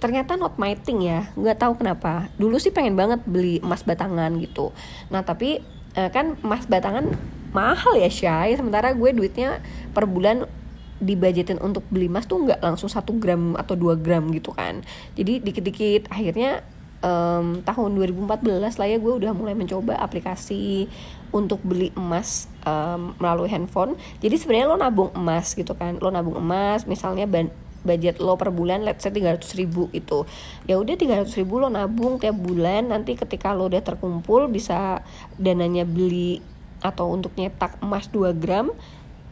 ternyata 0.00 0.34
not 0.34 0.56
my 0.56 0.72
thing 0.80 1.04
ya 1.04 1.28
nggak 1.36 1.60
tahu 1.60 1.76
kenapa 1.76 2.32
dulu 2.40 2.56
sih 2.56 2.72
pengen 2.72 2.96
banget 2.96 3.20
beli 3.28 3.60
emas 3.60 3.84
batangan 3.84 4.32
gitu 4.40 4.72
nah 5.12 5.20
tapi 5.20 5.60
uh, 5.94 6.08
kan 6.08 6.40
emas 6.40 6.64
batangan 6.64 7.04
mahal 7.52 7.98
ya 8.00 8.08
Syai 8.08 8.56
sementara 8.56 8.96
gue 8.96 9.10
duitnya 9.12 9.60
per 9.92 10.08
bulan 10.08 10.48
dibajetin 11.00 11.58
untuk 11.64 11.82
beli 11.88 12.06
emas 12.06 12.28
tuh 12.28 12.44
nggak 12.44 12.60
langsung 12.60 12.92
satu 12.92 13.16
gram 13.16 13.56
atau 13.56 13.74
dua 13.74 13.96
gram 13.96 14.28
gitu 14.30 14.52
kan. 14.52 14.84
Jadi 15.16 15.40
dikit-dikit 15.40 16.12
akhirnya 16.12 16.60
um, 17.00 17.64
tahun 17.64 17.90
2014 17.96 18.60
lah 18.60 18.86
ya 18.86 18.98
gue 19.00 19.12
udah 19.24 19.32
mulai 19.32 19.56
mencoba 19.56 19.96
aplikasi 19.96 20.86
untuk 21.32 21.64
beli 21.64 21.90
emas 21.96 22.46
um, 22.68 23.16
melalui 23.16 23.48
handphone. 23.48 23.96
Jadi 24.20 24.36
sebenarnya 24.36 24.66
lo 24.68 24.76
nabung 24.76 25.10
emas 25.16 25.56
gitu 25.56 25.72
kan 25.74 25.96
lo 25.98 26.12
nabung 26.12 26.36
emas 26.36 26.84
misalnya 26.84 27.24
ban 27.24 27.48
budget 27.80 28.20
lo 28.20 28.36
per 28.36 28.52
bulan 28.52 28.84
let's 28.84 29.00
say 29.00 29.12
300 29.12 29.40
ribu 29.56 29.88
itu 29.96 30.28
ya 30.68 30.76
udah 30.76 31.00
300 31.00 31.32
ribu 31.40 31.64
lo 31.64 31.72
nabung 31.72 32.20
tiap 32.20 32.36
bulan 32.36 32.92
nanti 32.92 33.16
ketika 33.16 33.56
lo 33.56 33.72
udah 33.72 33.80
terkumpul 33.80 34.52
bisa 34.52 35.00
dananya 35.40 35.88
beli 35.88 36.44
atau 36.84 37.12
untuk 37.12 37.32
nyetak 37.36 37.80
emas 37.80 38.08
2 38.12 38.36
gram 38.36 38.68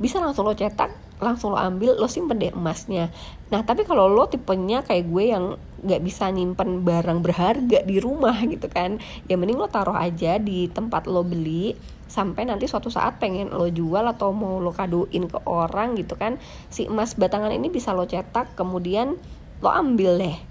bisa 0.00 0.16
langsung 0.20 0.48
lo 0.48 0.56
cetak 0.56 1.07
langsung 1.18 1.54
lo 1.54 1.58
ambil 1.58 1.98
lo 1.98 2.06
simpen 2.06 2.38
deh 2.38 2.54
emasnya. 2.54 3.10
Nah 3.50 3.62
tapi 3.66 3.82
kalau 3.82 4.06
lo 4.06 4.30
tipenya 4.30 4.82
kayak 4.86 5.04
gue 5.10 5.24
yang 5.30 5.44
nggak 5.82 6.02
bisa 6.02 6.30
nyimpen 6.30 6.82
barang 6.82 7.22
berharga 7.22 7.86
di 7.86 7.96
rumah 8.02 8.34
gitu 8.52 8.66
kan 8.66 8.98
ya 9.30 9.38
mending 9.38 9.58
lo 9.58 9.70
taruh 9.70 9.94
aja 9.94 10.38
di 10.42 10.66
tempat 10.66 11.06
lo 11.06 11.22
beli 11.22 11.78
sampai 12.08 12.48
nanti 12.48 12.64
suatu 12.64 12.88
saat 12.88 13.20
pengen 13.20 13.52
lo 13.52 13.68
jual 13.68 14.02
atau 14.08 14.32
mau 14.32 14.58
lo 14.58 14.72
kadoin 14.72 15.28
ke 15.28 15.38
orang 15.44 15.94
gitu 16.00 16.16
kan 16.16 16.40
si 16.72 16.88
emas 16.88 17.14
batangan 17.14 17.52
ini 17.52 17.68
bisa 17.68 17.92
lo 17.92 18.08
cetak 18.08 18.56
kemudian 18.56 19.14
lo 19.60 19.70
ambil 19.70 20.16
deh 20.16 20.47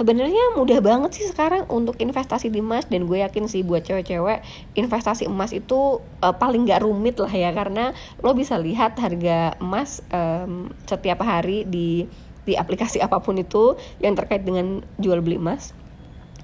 sebenarnya 0.00 0.56
mudah 0.56 0.80
banget 0.80 1.20
sih 1.20 1.28
sekarang 1.28 1.68
untuk 1.68 2.00
investasi 2.00 2.48
di 2.48 2.64
emas 2.64 2.88
dan 2.88 3.04
gue 3.04 3.20
yakin 3.20 3.44
sih 3.52 3.60
buat 3.60 3.84
cewek-cewek 3.84 4.40
investasi 4.72 5.28
emas 5.28 5.52
itu 5.52 6.00
uh, 6.24 6.32
paling 6.32 6.64
gak 6.64 6.88
rumit 6.88 7.20
lah 7.20 7.28
ya 7.28 7.52
karena 7.52 7.92
lo 8.24 8.32
bisa 8.32 8.56
lihat 8.56 8.96
harga 8.96 9.60
emas 9.60 10.00
um, 10.08 10.72
setiap 10.88 11.20
hari 11.20 11.68
di 11.68 12.08
di 12.48 12.56
aplikasi 12.56 12.96
apa 13.04 13.20
pun 13.20 13.36
itu 13.36 13.76
yang 14.00 14.16
terkait 14.16 14.40
dengan 14.40 14.80
jual 14.96 15.20
beli 15.20 15.36
emas. 15.36 15.76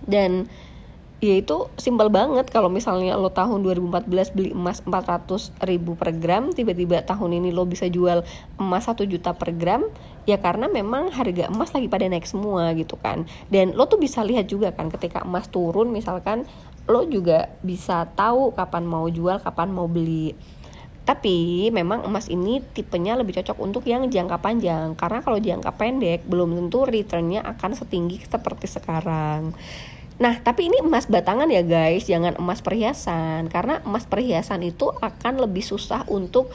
Dan 0.04 0.52
ya 1.20 1.34
itu 1.40 1.72
simpel 1.80 2.12
banget. 2.12 2.52
Kalau 2.52 2.68
misalnya 2.68 3.16
lo 3.16 3.32
tahun 3.32 3.64
2014 3.64 4.36
beli 4.36 4.50
emas 4.52 4.84
400 4.84 5.52
ribu 5.64 5.96
per 5.96 6.12
gram 6.12 6.52
tiba-tiba 6.52 7.00
tahun 7.04 7.40
ini 7.40 7.56
lo 7.56 7.64
bisa 7.64 7.88
jual 7.88 8.20
emas 8.60 8.84
1 8.84 9.00
juta 9.08 9.32
per 9.32 9.56
gram 9.56 9.88
ya 10.28 10.36
karena 10.36 10.68
memang 10.68 11.08
harga 11.08 11.48
emas 11.48 11.72
lagi 11.72 11.88
pada 11.88 12.04
naik 12.04 12.28
semua 12.28 12.68
gitu 12.76 13.00
kan. 13.00 13.24
Dan 13.48 13.72
lo 13.72 13.88
tuh 13.88 13.96
bisa 13.96 14.20
lihat 14.20 14.48
juga 14.52 14.76
kan 14.76 14.92
ketika 14.92 15.24
emas 15.24 15.48
turun 15.48 15.88
misalkan 15.88 16.44
lo 16.86 17.02
juga 17.08 17.48
bisa 17.64 18.06
tahu 18.12 18.52
kapan 18.52 18.84
mau 18.84 19.08
jual 19.08 19.40
kapan 19.40 19.72
mau 19.72 19.88
beli. 19.88 20.36
Tapi 21.06 21.70
memang 21.70 22.02
emas 22.02 22.26
ini 22.26 22.58
tipenya 22.74 23.14
lebih 23.14 23.38
cocok 23.38 23.62
untuk 23.62 23.86
yang 23.86 24.10
jangka 24.10 24.42
panjang. 24.42 24.98
Karena 24.98 25.22
kalau 25.22 25.38
jangka 25.38 25.70
pendek 25.78 26.26
belum 26.26 26.58
tentu 26.58 26.82
returnnya 26.82 27.46
akan 27.46 27.78
setinggi 27.78 28.26
seperti 28.26 28.66
sekarang 28.66 29.54
Nah, 30.16 30.40
tapi 30.40 30.72
ini 30.72 30.80
emas 30.80 31.04
batangan 31.04 31.44
ya 31.52 31.60
guys, 31.60 32.08
jangan 32.08 32.40
emas 32.40 32.64
perhiasan. 32.64 33.52
Karena 33.52 33.84
emas 33.84 34.08
perhiasan 34.08 34.64
itu 34.64 34.88
akan 34.88 35.44
lebih 35.44 35.60
susah 35.60 36.08
untuk 36.08 36.48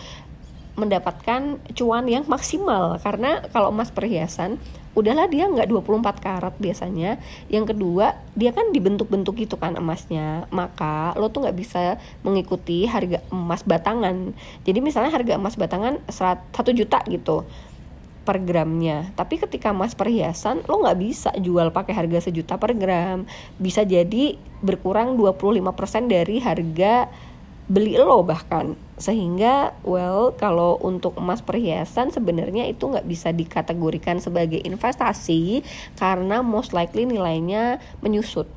mendapatkan 0.74 1.62
cuan 1.77 2.06
yang 2.10 2.25
maksimal. 2.25 2.98
Karena 2.98 3.46
kalau 3.53 3.70
emas 3.70 3.94
perhiasan 3.94 4.58
udahlah 4.91 5.30
dia 5.30 5.46
nggak 5.46 5.70
24 5.70 6.25
karat 6.25 6.56
biasanya. 6.58 7.22
Yang 7.53 7.77
kedua 7.77 8.18
dia 8.34 8.50
kan 8.50 8.74
dibentuk-bentuk 8.74 9.46
gitu 9.46 9.62
kan 9.62 9.77
emasnya. 9.77 10.50
Maka 10.50 11.13
lo 11.22 11.30
tuh 11.30 11.46
nggak 11.46 11.58
bisa 11.62 12.01
mengikuti 12.25 12.89
harga 12.89 13.22
emas 13.30 13.62
batangan. 13.62 14.34
Jadi 14.65 14.80
misalnya 14.82 15.13
harga 15.13 15.38
emas 15.38 15.53
batangan 15.53 16.01
satu 16.10 16.74
juta 16.74 16.98
gitu 17.06 17.46
per 18.32 18.40
gramnya. 18.40 19.12
Tapi 19.20 19.44
ketika 19.44 19.76
emas 19.76 19.92
perhiasan 19.92 20.64
lo 20.72 20.80
nggak 20.88 21.00
bisa 21.04 21.36
jual 21.36 21.76
pakai 21.76 21.92
harga 21.92 22.32
sejuta 22.32 22.56
per 22.56 22.72
gram. 22.80 23.28
Bisa 23.60 23.84
jadi 23.84 24.40
berkurang 24.64 25.20
25% 25.20 26.08
dari 26.08 26.40
harga 26.40 27.12
beli 27.68 28.00
lo 28.00 28.24
bahkan. 28.24 28.80
Sehingga 28.96 29.76
well 29.84 30.32
kalau 30.40 30.80
untuk 30.80 31.20
emas 31.20 31.44
perhiasan 31.44 32.16
sebenarnya 32.16 32.72
itu 32.72 32.88
nggak 32.88 33.04
bisa 33.04 33.36
dikategorikan 33.36 34.24
sebagai 34.24 34.64
investasi 34.64 35.60
karena 36.00 36.40
most 36.40 36.72
likely 36.72 37.04
nilainya 37.04 37.84
menyusut. 38.00 38.48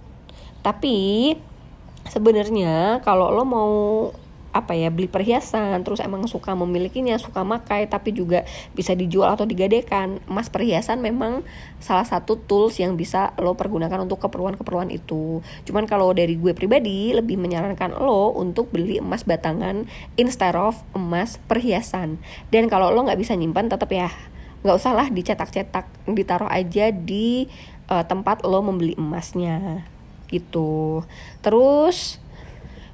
Tapi 0.62 1.34
sebenarnya 2.06 3.02
kalau 3.02 3.34
lo 3.34 3.42
mau 3.42 3.74
apa 4.54 4.78
ya 4.78 4.86
beli 4.94 5.10
perhiasan 5.10 5.82
terus 5.82 5.98
emang 5.98 6.30
suka 6.30 6.54
memilikinya 6.54 7.18
suka 7.18 7.42
makai 7.42 7.90
tapi 7.90 8.14
juga 8.14 8.46
bisa 8.72 8.94
dijual 8.94 9.34
atau 9.34 9.42
digadekan. 9.42 10.22
Emas 10.30 10.46
perhiasan 10.46 11.02
memang 11.02 11.42
salah 11.82 12.06
satu 12.06 12.38
tools 12.38 12.78
yang 12.78 12.94
bisa 12.94 13.34
lo 13.42 13.58
pergunakan 13.58 14.06
untuk 14.06 14.22
keperluan-keperluan 14.22 14.94
itu. 14.94 15.42
Cuman 15.66 15.90
kalau 15.90 16.14
dari 16.14 16.38
gue 16.38 16.54
pribadi 16.54 17.10
lebih 17.10 17.34
menyarankan 17.34 17.98
lo 17.98 18.30
untuk 18.30 18.70
beli 18.70 19.02
emas 19.02 19.26
batangan 19.26 19.90
instead 20.14 20.54
of 20.54 20.86
emas 20.94 21.42
perhiasan. 21.50 22.22
Dan 22.54 22.70
kalau 22.70 22.94
lo 22.94 23.02
nggak 23.02 23.18
bisa 23.18 23.34
nyimpan 23.34 23.66
tetap 23.66 23.90
ya 23.90 24.08
nggak 24.64 24.80
usah 24.80 24.96
lah 24.96 25.12
dicetak-cetak 25.12 26.08
ditaruh 26.08 26.48
aja 26.48 26.88
di 26.88 27.50
uh, 27.90 28.06
tempat 28.06 28.46
lo 28.46 28.62
membeli 28.62 28.94
emasnya. 28.94 29.84
Gitu. 30.30 31.02
Terus 31.42 32.23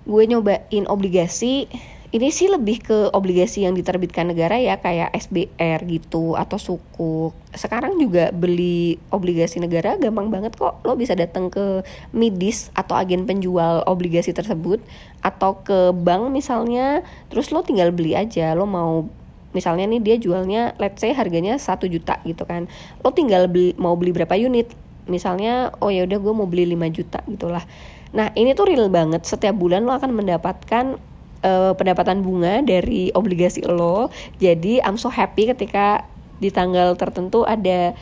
gue 0.09 0.23
nyobain 0.29 0.85
obligasi 0.89 1.69
ini 2.11 2.35
sih 2.35 2.51
lebih 2.51 2.83
ke 2.83 2.99
obligasi 3.15 3.63
yang 3.63 3.79
diterbitkan 3.79 4.35
negara 4.35 4.59
ya 4.59 4.83
kayak 4.83 5.15
SBR 5.15 5.87
gitu 5.87 6.35
atau 6.35 6.59
sukuk. 6.59 7.31
Sekarang 7.55 8.03
juga 8.03 8.35
beli 8.35 8.99
obligasi 9.15 9.63
negara 9.63 9.95
gampang 9.95 10.27
banget 10.27 10.59
kok. 10.59 10.83
Lo 10.83 10.99
bisa 10.99 11.15
datang 11.15 11.55
ke 11.55 11.87
midis 12.11 12.75
atau 12.75 12.99
agen 12.99 13.31
penjual 13.31 13.87
obligasi 13.87 14.35
tersebut 14.35 14.83
atau 15.23 15.63
ke 15.63 15.95
bank 15.95 16.35
misalnya, 16.35 17.07
terus 17.31 17.55
lo 17.55 17.63
tinggal 17.63 17.95
beli 17.95 18.19
aja. 18.19 18.59
Lo 18.59 18.67
mau 18.67 19.07
misalnya 19.55 19.87
nih 19.87 20.03
dia 20.03 20.17
jualnya 20.19 20.75
let's 20.83 20.99
say 20.99 21.15
harganya 21.15 21.63
satu 21.63 21.87
juta 21.87 22.19
gitu 22.27 22.43
kan. 22.43 22.67
Lo 23.07 23.15
tinggal 23.15 23.47
beli 23.47 23.79
mau 23.79 23.95
beli 23.95 24.11
berapa 24.11 24.35
unit? 24.35 24.75
Misalnya 25.07 25.71
oh 25.79 25.95
ya 25.95 26.03
udah 26.11 26.19
gue 26.19 26.33
mau 26.35 26.51
beli 26.51 26.75
5 26.75 26.91
juta 26.91 27.23
gitulah 27.31 27.63
Nah 28.11 28.35
ini 28.35 28.55
tuh 28.59 28.71
real 28.71 28.91
banget 28.91 29.23
setiap 29.23 29.55
bulan 29.55 29.87
lo 29.87 29.95
akan 29.95 30.11
mendapatkan 30.15 30.99
uh, 31.47 31.73
pendapatan 31.79 32.27
bunga 32.27 32.63
dari 32.63 33.15
obligasi 33.15 33.63
lo. 33.67 34.11
Jadi 34.43 34.83
I'm 34.83 34.99
so 34.99 35.13
happy 35.13 35.51
ketika 35.51 36.07
di 36.41 36.49
tanggal 36.49 36.97
tertentu 36.97 37.45
ada 37.45 37.93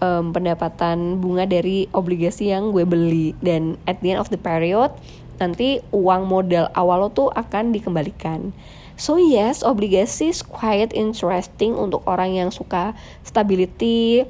um, 0.00 0.30
pendapatan 0.30 1.18
bunga 1.18 1.44
dari 1.44 1.90
obligasi 1.90 2.54
yang 2.54 2.70
gue 2.70 2.86
beli 2.86 3.34
dan 3.42 3.74
at 3.84 3.98
the 4.00 4.14
end 4.14 4.22
of 4.22 4.30
the 4.30 4.38
period 4.38 4.94
nanti 5.38 5.78
uang 5.94 6.26
modal 6.26 6.66
awal 6.74 7.06
lo 7.06 7.08
tuh 7.14 7.30
akan 7.30 7.70
dikembalikan. 7.70 8.50
So 8.98 9.14
yes, 9.14 9.62
obligasi 9.62 10.34
is 10.34 10.42
quite 10.42 10.90
interesting 10.90 11.78
untuk 11.78 12.02
orang 12.10 12.34
yang 12.34 12.50
suka 12.50 12.98
stability, 13.22 14.26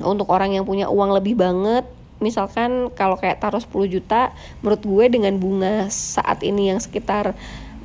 untuk 0.00 0.32
orang 0.32 0.56
yang 0.56 0.64
punya 0.64 0.88
uang 0.88 1.12
lebih 1.12 1.36
banget 1.36 1.84
misalkan 2.18 2.90
kalau 2.94 3.14
kayak 3.18 3.38
taruh 3.38 3.62
10 3.62 3.94
juta 3.94 4.34
menurut 4.62 4.82
gue 4.82 5.04
dengan 5.18 5.34
bunga 5.38 5.86
saat 5.90 6.42
ini 6.42 6.70
yang 6.74 6.82
sekitar 6.82 7.34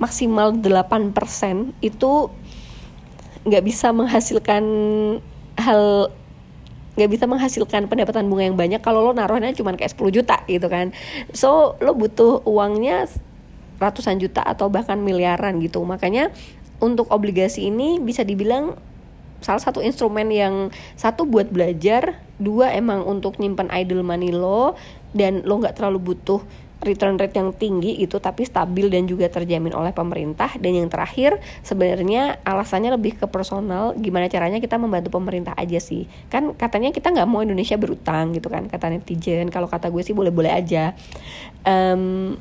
maksimal 0.01 0.53
8% 0.57 1.13
itu 1.85 2.11
nggak 3.43 3.63
bisa 3.63 3.91
menghasilkan 3.93 4.63
hal 5.59 6.09
nggak 6.93 7.09
bisa 7.09 7.25
menghasilkan 7.25 7.89
pendapatan 7.89 8.29
bunga 8.29 8.43
yang 8.45 8.57
banyak 8.57 8.81
kalau 8.81 9.01
lo 9.01 9.11
naruhnya 9.17 9.49
cuma 9.57 9.73
kayak 9.73 9.97
10 9.97 10.13
juta 10.13 10.37
gitu 10.45 10.69
kan. 10.69 10.93
So 11.33 11.77
lo 11.81 11.97
butuh 11.97 12.45
uangnya 12.45 13.09
ratusan 13.81 14.21
juta 14.21 14.45
atau 14.45 14.69
bahkan 14.69 15.01
miliaran 15.01 15.57
gitu. 15.57 15.81
Makanya 15.81 16.29
untuk 16.77 17.09
obligasi 17.09 17.73
ini 17.73 17.97
bisa 17.97 18.21
dibilang 18.21 18.77
salah 19.43 19.59
satu 19.59 19.83
instrumen 19.83 20.29
yang 20.31 20.69
satu 20.95 21.27
buat 21.27 21.51
belajar 21.51 22.21
dua 22.43 22.75
emang 22.75 23.07
untuk 23.07 23.39
nyimpan 23.39 23.71
idle 23.71 24.03
money 24.03 24.35
lo 24.35 24.75
dan 25.15 25.41
lo 25.47 25.63
nggak 25.63 25.79
terlalu 25.79 26.13
butuh 26.13 26.43
return 26.83 27.15
rate 27.15 27.39
yang 27.39 27.55
tinggi 27.55 27.95
itu 28.03 28.19
tapi 28.19 28.43
stabil 28.43 28.91
dan 28.91 29.07
juga 29.07 29.31
terjamin 29.31 29.71
oleh 29.71 29.95
pemerintah 29.95 30.51
dan 30.59 30.75
yang 30.75 30.91
terakhir 30.91 31.39
sebenarnya 31.63 32.43
alasannya 32.43 32.99
lebih 32.99 33.17
ke 33.17 33.25
personal 33.31 33.95
gimana 33.95 34.27
caranya 34.27 34.59
kita 34.59 34.75
membantu 34.75 35.15
pemerintah 35.15 35.55
aja 35.55 35.79
sih 35.79 36.05
kan 36.27 36.51
katanya 36.53 36.91
kita 36.91 37.09
nggak 37.15 37.27
mau 37.27 37.39
Indonesia 37.39 37.79
berutang 37.79 38.35
gitu 38.35 38.51
kan 38.51 38.67
kata 38.67 38.91
netizen 38.91 39.47
kalau 39.47 39.71
kata 39.71 39.87
gue 39.87 40.03
sih 40.03 40.11
boleh-boleh 40.11 40.51
aja 40.51 40.91
um, 41.63 42.35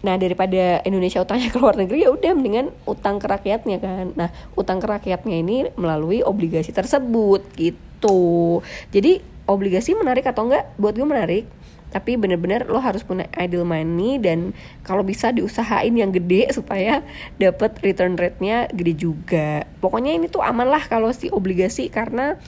Nah 0.00 0.16
daripada 0.16 0.80
Indonesia 0.88 1.20
utangnya 1.20 1.52
ke 1.52 1.60
luar 1.60 1.76
negeri 1.76 2.08
ya 2.08 2.10
udah 2.12 2.32
mendingan 2.32 2.72
utang 2.88 3.20
ke 3.20 3.28
rakyatnya 3.28 3.76
kan. 3.84 4.16
Nah 4.16 4.32
utang 4.56 4.80
ke 4.80 4.88
rakyatnya 4.88 5.36
ini 5.44 5.68
melalui 5.76 6.24
obligasi 6.24 6.72
tersebut 6.72 7.44
gitu. 7.52 8.64
Jadi 8.88 9.20
obligasi 9.50 9.98
menarik 9.98 10.22
atau 10.30 10.46
enggak? 10.46 10.70
Buat 10.78 10.94
gue 10.94 11.08
menarik. 11.08 11.44
Tapi 11.90 12.14
bener-bener 12.14 12.70
lo 12.70 12.78
harus 12.78 13.02
punya 13.02 13.26
idle 13.34 13.66
money 13.66 14.22
dan 14.22 14.54
kalau 14.86 15.02
bisa 15.02 15.34
diusahain 15.34 15.90
yang 15.90 16.14
gede 16.14 16.46
supaya 16.56 17.02
dapat 17.42 17.82
return 17.82 18.14
rate-nya 18.14 18.70
gede 18.70 18.94
juga. 18.94 19.66
Pokoknya 19.82 20.14
ini 20.14 20.30
tuh 20.30 20.46
aman 20.46 20.70
lah 20.70 20.86
kalau 20.86 21.10
si 21.10 21.26
obligasi 21.34 21.90
karena 21.90 22.38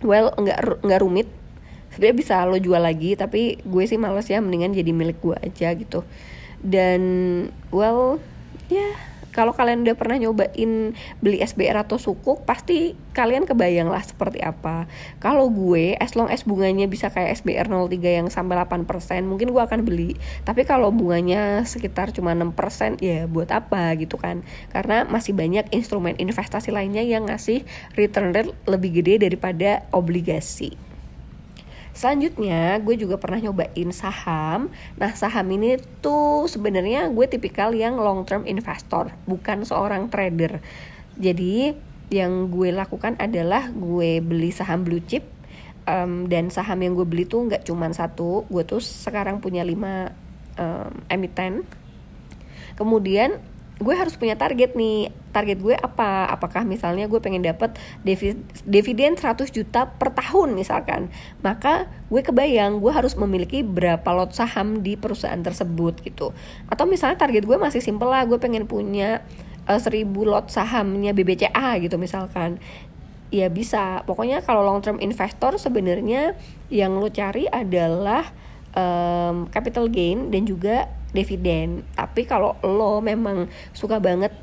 well 0.00 0.32
nggak 0.32 0.80
nggak 0.80 1.00
rumit. 1.04 1.28
Sebenarnya 1.92 2.16
bisa 2.16 2.34
lo 2.48 2.56
jual 2.56 2.80
lagi 2.80 3.18
tapi 3.18 3.60
gue 3.60 3.84
sih 3.84 4.00
males 4.00 4.24
ya 4.30 4.40
mendingan 4.40 4.72
jadi 4.72 4.94
milik 4.94 5.18
gue 5.20 5.36
aja 5.36 5.74
gitu 5.74 6.06
dan 6.60 7.02
well 7.72 8.20
ya 8.68 8.78
yeah, 8.78 8.94
kalau 9.30 9.54
kalian 9.54 9.86
udah 9.86 9.96
pernah 9.96 10.18
nyobain 10.18 10.94
beli 11.22 11.38
SBR 11.38 11.86
atau 11.86 11.96
sukuk 11.96 12.42
pasti 12.42 12.98
kalian 13.14 13.46
kebayang 13.46 13.86
lah 13.90 14.02
seperti 14.02 14.42
apa. 14.42 14.90
Kalau 15.22 15.50
gue 15.50 15.94
as 15.98 16.18
long 16.18 16.30
as 16.30 16.42
bunganya 16.42 16.90
bisa 16.90 17.10
kayak 17.10 17.38
SBR 17.42 17.70
03 17.70 18.18
yang 18.22 18.28
sampai 18.28 18.58
8% 18.58 18.86
mungkin 19.26 19.54
gue 19.54 19.62
akan 19.62 19.86
beli. 19.86 20.18
Tapi 20.42 20.66
kalau 20.66 20.90
bunganya 20.90 21.62
sekitar 21.62 22.10
cuma 22.10 22.34
6% 22.34 22.98
ya 22.98 23.30
buat 23.30 23.50
apa 23.54 23.94
gitu 23.98 24.18
kan. 24.18 24.42
Karena 24.74 25.06
masih 25.06 25.34
banyak 25.34 25.70
instrumen 25.70 26.18
investasi 26.18 26.74
lainnya 26.74 27.02
yang 27.06 27.30
ngasih 27.30 27.62
return 27.94 28.34
rate 28.34 28.50
lebih 28.66 29.02
gede 29.02 29.22
daripada 29.22 29.86
obligasi 29.94 30.89
Selanjutnya 32.00 32.80
gue 32.80 32.96
juga 32.96 33.20
pernah 33.20 33.36
nyobain 33.44 33.92
saham. 33.92 34.72
Nah 34.96 35.12
saham 35.12 35.44
ini 35.52 35.76
tuh 36.00 36.48
sebenarnya 36.48 37.12
gue 37.12 37.28
tipikal 37.28 37.76
yang 37.76 38.00
long 38.00 38.24
term 38.24 38.48
investor, 38.48 39.12
bukan 39.28 39.68
seorang 39.68 40.08
trader. 40.08 40.64
Jadi 41.20 41.76
yang 42.08 42.48
gue 42.48 42.72
lakukan 42.72 43.20
adalah 43.20 43.68
gue 43.68 44.24
beli 44.24 44.48
saham 44.48 44.80
blue 44.80 45.04
chip 45.04 45.28
um, 45.84 46.24
dan 46.24 46.48
saham 46.48 46.80
yang 46.80 46.96
gue 46.96 47.04
beli 47.04 47.28
tuh 47.28 47.44
nggak 47.52 47.68
cuma 47.68 47.92
satu. 47.92 48.48
Gue 48.48 48.64
tuh 48.64 48.80
sekarang 48.80 49.44
punya 49.44 49.60
lima 49.60 50.16
um, 50.56 51.04
emiten. 51.12 51.68
Kemudian 52.80 53.44
gue 53.76 53.92
harus 53.92 54.16
punya 54.16 54.40
target 54.40 54.72
nih 54.72 55.12
target 55.30 55.58
gue 55.62 55.74
apa? 55.78 56.28
Apakah 56.30 56.66
misalnya 56.66 57.06
gue 57.06 57.18
pengen 57.22 57.42
dapat 57.42 57.78
dividen 58.66 59.14
100 59.16 59.50
juta 59.50 59.86
per 59.86 60.12
tahun 60.14 60.54
misalkan? 60.58 61.08
Maka 61.40 61.86
gue 62.10 62.20
kebayang 62.20 62.82
gue 62.82 62.92
harus 62.92 63.14
memiliki 63.14 63.62
berapa 63.62 64.06
lot 64.10 64.34
saham 64.34 64.82
di 64.82 64.98
perusahaan 64.98 65.40
tersebut 65.40 66.02
gitu. 66.02 66.34
Atau 66.66 66.84
misalnya 66.90 67.18
target 67.18 67.46
gue 67.46 67.56
masih 67.56 67.80
simple 67.82 68.10
lah 68.10 68.26
gue 68.26 68.36
pengen 68.36 68.66
punya 68.66 69.22
uh, 69.70 69.78
eh, 69.78 70.04
1000 70.04 70.06
lot 70.26 70.50
sahamnya 70.50 71.14
BBCA 71.14 71.78
gitu 71.82 71.96
misalkan. 71.96 72.58
Ya 73.30 73.46
bisa. 73.46 74.02
Pokoknya 74.04 74.42
kalau 74.42 74.66
long 74.66 74.82
term 74.82 74.98
investor 74.98 75.54
sebenarnya 75.54 76.34
yang 76.66 76.98
lo 76.98 77.06
cari 77.14 77.46
adalah 77.46 78.34
um, 78.74 79.46
capital 79.50 79.86
gain 79.86 80.34
dan 80.34 80.42
juga 80.46 80.90
dividen. 81.14 81.86
Tapi 81.94 82.26
kalau 82.26 82.58
lo 82.62 82.98
memang 82.98 83.46
suka 83.74 84.02
banget 84.02 84.34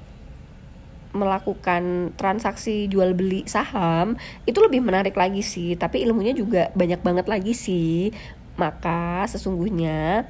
melakukan 1.18 2.14
transaksi 2.14 2.86
jual 2.86 3.18
beli 3.18 3.44
saham 3.50 4.16
itu 4.46 4.62
lebih 4.62 4.86
menarik 4.86 5.18
lagi 5.18 5.42
sih 5.42 5.74
tapi 5.74 6.06
ilmunya 6.06 6.38
juga 6.38 6.70
banyak 6.78 7.02
banget 7.02 7.26
lagi 7.26 7.58
sih 7.58 8.14
Maka 8.58 9.30
sesungguhnya 9.30 10.26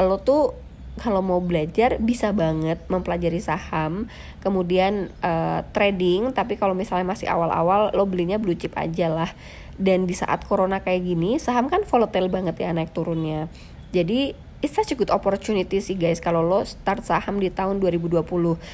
lo 0.00 0.16
tuh 0.20 0.56
kalau 0.96 1.20
mau 1.20 1.44
belajar 1.44 2.00
bisa 2.00 2.32
banget 2.32 2.80
mempelajari 2.88 3.36
saham, 3.36 4.08
kemudian 4.40 5.12
uh, 5.20 5.60
trading. 5.76 6.32
Tapi 6.32 6.56
kalau 6.56 6.72
misalnya 6.72 7.04
masih 7.04 7.28
awal-awal, 7.28 7.92
lo 7.92 8.08
belinya 8.08 8.40
blue 8.40 8.56
chip 8.56 8.72
aja 8.80 9.12
lah. 9.12 9.28
Dan 9.76 10.08
di 10.08 10.16
saat 10.16 10.48
corona 10.48 10.80
kayak 10.80 11.04
gini, 11.04 11.36
saham 11.36 11.68
kan 11.68 11.84
volatile 11.84 12.32
banget 12.32 12.56
ya 12.56 12.72
naik 12.72 12.96
turunnya. 12.96 13.52
Jadi 13.92 14.32
it's 14.66 14.74
such 14.74 14.90
a 14.90 14.98
good 14.98 15.14
opportunity 15.14 15.78
sih 15.78 15.94
guys 15.94 16.18
kalau 16.18 16.42
lo 16.42 16.66
start 16.66 17.06
saham 17.06 17.38
di 17.38 17.54
tahun 17.54 17.78
2020 17.78 18.26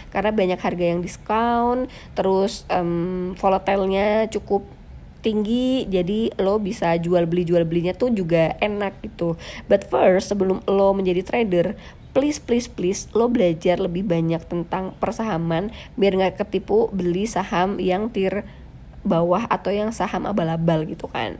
karena 0.09 0.31
banyak 0.33 0.57
harga 0.57 0.85
yang 0.89 1.05
diskon, 1.05 1.93
terus 2.17 2.65
um, 2.73 3.37
volatilenya 3.37 4.33
cukup 4.33 4.65
tinggi 5.21 5.85
jadi 5.87 6.33
lo 6.41 6.57
bisa 6.57 6.97
jual 6.97 7.29
beli 7.29 7.45
jual 7.45 7.69
belinya 7.69 7.93
tuh 7.93 8.09
juga 8.09 8.57
enak 8.59 9.05
gitu. 9.05 9.37
But 9.69 9.87
first 9.93 10.33
sebelum 10.33 10.65
lo 10.65 10.97
menjadi 10.97 11.21
trader 11.23 11.77
please 12.17 12.41
please 12.41 12.73
please 12.73 13.09
lo 13.13 13.29
belajar 13.29 13.77
lebih 13.77 14.09
banyak 14.09 14.41
tentang 14.49 14.97
persahaman 14.97 15.73
biar 16.01 16.17
nggak 16.17 16.41
ketipu 16.41 16.89
beli 16.93 17.29
saham 17.29 17.77
yang 17.77 18.09
tir 18.09 18.49
bawah 19.05 19.45
atau 19.47 19.69
yang 19.69 19.93
saham 19.93 20.25
abal-abal 20.25 20.89
gitu 20.89 21.05
kan. 21.07 21.37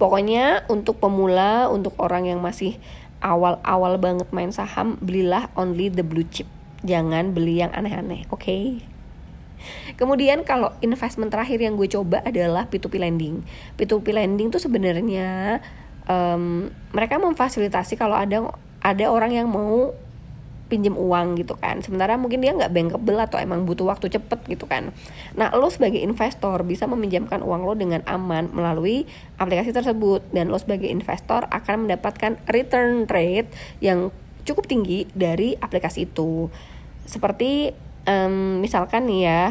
Pokoknya 0.00 0.64
untuk 0.72 0.96
pemula 0.96 1.68
untuk 1.68 1.92
orang 2.00 2.24
yang 2.24 2.40
masih 2.40 2.80
awal-awal 3.20 3.96
banget 4.00 4.28
main 4.32 4.52
saham 4.52 4.96
belilah 5.00 5.48
only 5.56 5.88
the 5.92 6.04
blue 6.04 6.26
chip 6.26 6.48
jangan 6.80 7.36
beli 7.36 7.60
yang 7.60 7.72
aneh-aneh 7.76 8.24
oke 8.32 8.40
okay? 8.40 8.80
Kemudian 10.00 10.40
kalau 10.48 10.72
investment 10.80 11.28
terakhir 11.28 11.60
yang 11.60 11.76
gue 11.76 11.84
coba 11.84 12.24
adalah 12.24 12.64
P2P 12.72 12.96
lending. 12.96 13.44
P2P 13.76 14.16
lending 14.16 14.48
tuh 14.48 14.56
sebenarnya 14.56 15.60
um, 16.08 16.72
mereka 16.96 17.20
memfasilitasi 17.20 18.00
kalau 18.00 18.16
ada 18.16 18.48
ada 18.80 19.04
orang 19.12 19.36
yang 19.36 19.48
mau 19.52 19.92
pinjem 20.70 20.94
uang 20.94 21.42
gitu 21.42 21.58
kan. 21.58 21.82
Sementara 21.82 22.14
mungkin 22.14 22.38
dia 22.38 22.54
nggak 22.54 22.70
bankable 22.70 23.18
atau 23.18 23.42
emang 23.42 23.66
butuh 23.66 23.90
waktu 23.90 24.06
cepet 24.06 24.46
gitu 24.46 24.70
kan. 24.70 24.94
Nah 25.34 25.50
lo 25.58 25.66
sebagai 25.68 25.98
investor 25.98 26.62
bisa 26.62 26.86
meminjamkan 26.86 27.42
uang 27.42 27.66
lo 27.66 27.74
dengan 27.74 28.06
aman 28.06 28.48
melalui 28.54 29.10
aplikasi 29.36 29.74
tersebut. 29.74 30.22
Dan 30.30 30.54
lo 30.54 30.56
sebagai 30.62 30.86
investor 30.86 31.50
akan 31.50 31.90
mendapatkan 31.90 32.38
return 32.46 33.10
rate 33.10 33.50
yang 33.82 34.14
cukup 34.46 34.70
tinggi 34.70 35.10
dari 35.10 35.58
aplikasi 35.58 36.06
itu. 36.06 36.46
Seperti 37.04 37.74
um, 38.06 38.62
misalkan 38.62 39.10
nih 39.10 39.20
ya 39.26 39.42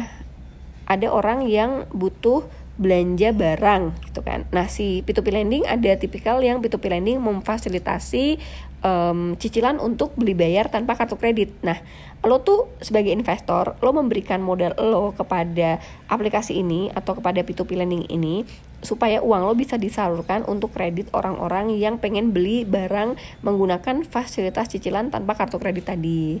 ada 0.90 1.06
orang 1.12 1.46
yang 1.46 1.86
butuh 1.94 2.48
belanja 2.80 3.36
barang 3.36 4.08
gitu 4.08 4.24
kan. 4.24 4.48
Nah 4.56 4.64
si 4.72 5.04
P2P 5.04 5.28
lending 5.36 5.68
ada 5.68 5.92
tipikal 6.00 6.40
yang 6.40 6.64
P2P 6.64 6.88
lending 6.88 7.20
memfasilitasi 7.20 8.40
um, 8.84 9.36
cicilan 9.36 9.80
untuk 9.80 10.16
beli 10.16 10.36
bayar 10.36 10.68
tanpa 10.68 10.96
kartu 10.96 11.16
kredit. 11.16 11.52
Nah 11.64 11.80
lo 12.20 12.44
tuh 12.44 12.68
sebagai 12.84 13.16
investor 13.16 13.80
lo 13.80 13.90
memberikan 13.96 14.44
modal 14.44 14.76
lo 14.76 15.16
kepada 15.16 15.80
aplikasi 16.04 16.60
ini 16.60 16.92
atau 16.92 17.16
kepada 17.16 17.40
P2P 17.40 17.80
lending 17.80 18.04
ini 18.12 18.44
supaya 18.84 19.24
uang 19.24 19.48
lo 19.48 19.56
bisa 19.56 19.80
disalurkan 19.80 20.44
untuk 20.44 20.72
kredit 20.72 21.08
orang-orang 21.16 21.72
yang 21.80 21.96
pengen 21.96 22.32
beli 22.36 22.68
barang 22.68 23.16
menggunakan 23.40 24.04
fasilitas 24.04 24.68
cicilan 24.68 25.08
tanpa 25.08 25.36
kartu 25.36 25.56
kredit 25.56 25.88
tadi 25.88 26.40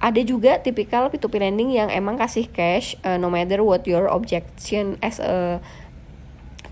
ada 0.00 0.20
juga 0.24 0.60
tipikal 0.60 1.08
P2P 1.12 1.36
lending 1.36 1.76
yang 1.76 1.88
emang 1.92 2.16
kasih 2.16 2.48
cash 2.48 2.96
uh, 3.04 3.20
no 3.20 3.28
matter 3.28 3.60
what 3.60 3.84
your 3.84 4.08
objection 4.08 5.00
as 5.04 5.20
a 5.20 5.60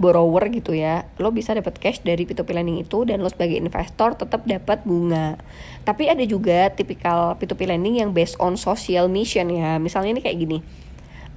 borrower 0.01 0.49
gitu 0.49 0.73
ya 0.73 1.05
lo 1.21 1.33
bisa 1.33 1.53
dapat 1.53 1.77
cash 1.77 2.01
dari 2.01 2.25
P2P 2.25 2.49
lending 2.57 2.81
itu 2.81 3.05
dan 3.05 3.21
lo 3.21 3.29
sebagai 3.29 3.61
investor 3.61 4.17
tetap 4.17 4.45
dapat 4.49 4.85
bunga. 4.89 5.37
Tapi 5.85 6.09
ada 6.09 6.25
juga 6.25 6.73
tipikal 6.73 7.37
P2P 7.37 7.69
lending 7.69 8.01
yang 8.01 8.11
based 8.17 8.41
on 8.41 8.57
social 8.57 9.11
mission 9.13 9.53
ya. 9.53 9.77
Misalnya 9.77 10.17
ini 10.17 10.23
kayak 10.25 10.39
gini 10.39 10.59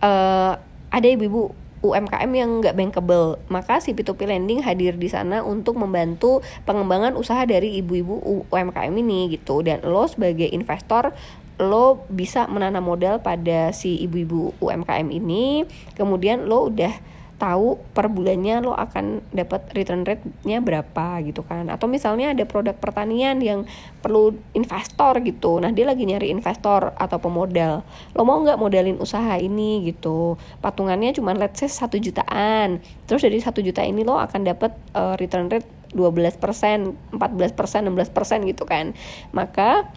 uh, 0.05 0.53
ada 0.91 1.07
ibu-ibu 1.07 1.51
UMKM 1.85 2.31
yang 2.33 2.49
nggak 2.65 2.73
bankable 2.73 3.37
maka 3.45 3.77
si 3.77 3.93
P2P 3.93 4.25
lending 4.25 4.65
hadir 4.65 4.97
di 4.97 5.05
sana 5.05 5.45
untuk 5.45 5.77
membantu 5.77 6.41
pengembangan 6.65 7.13
usaha 7.13 7.45
dari 7.45 7.77
ibu-ibu 7.77 8.49
UMKM 8.49 8.93
ini 8.95 9.37
gitu. 9.37 9.61
Dan 9.61 9.85
lo 9.85 10.09
sebagai 10.09 10.49
investor 10.49 11.13
lo 11.55 12.03
bisa 12.11 12.51
menanam 12.51 12.83
modal 12.83 13.23
pada 13.23 13.71
si 13.71 14.01
ibu-ibu 14.01 14.57
UMKM 14.59 15.07
ini. 15.13 15.63
Kemudian 15.93 16.49
lo 16.49 16.73
udah 16.73 17.14
tahu 17.35 17.75
per 17.91 18.07
bulannya 18.07 18.63
lo 18.63 18.71
akan 18.71 19.19
dapat 19.35 19.67
return 19.75 20.07
rate-nya 20.07 20.63
berapa 20.63 21.19
gitu 21.23 21.43
kan. 21.43 21.67
Atau 21.67 21.91
misalnya 21.91 22.31
ada 22.31 22.47
produk 22.47 22.75
pertanian 22.75 23.39
yang 23.43 23.67
perlu 23.99 24.35
investor 24.55 25.19
gitu. 25.23 25.59
Nah 25.59 25.75
dia 25.75 25.83
lagi 25.83 26.07
nyari 26.07 26.31
investor 26.31 26.95
atau 26.95 27.17
pemodal. 27.19 27.83
Lo 28.15 28.23
mau 28.23 28.39
nggak 28.39 28.59
modalin 28.59 28.97
usaha 28.99 29.35
ini 29.35 29.83
gitu? 29.91 30.39
Patungannya 30.63 31.11
cuma 31.11 31.35
let's 31.35 31.59
say 31.59 31.67
satu 31.67 31.99
jutaan. 31.99 32.79
Terus 33.07 33.21
dari 33.23 33.39
satu 33.43 33.59
juta 33.59 33.83
ini 33.83 34.07
lo 34.07 34.15
akan 34.15 34.41
dapat 34.47 34.71
uh, 34.95 35.19
return 35.19 35.51
rate 35.51 35.67
12%, 35.95 37.15
14%, 37.15 37.15
16% 37.15 38.51
gitu 38.51 38.63
kan. 38.67 38.91
Maka 39.31 39.87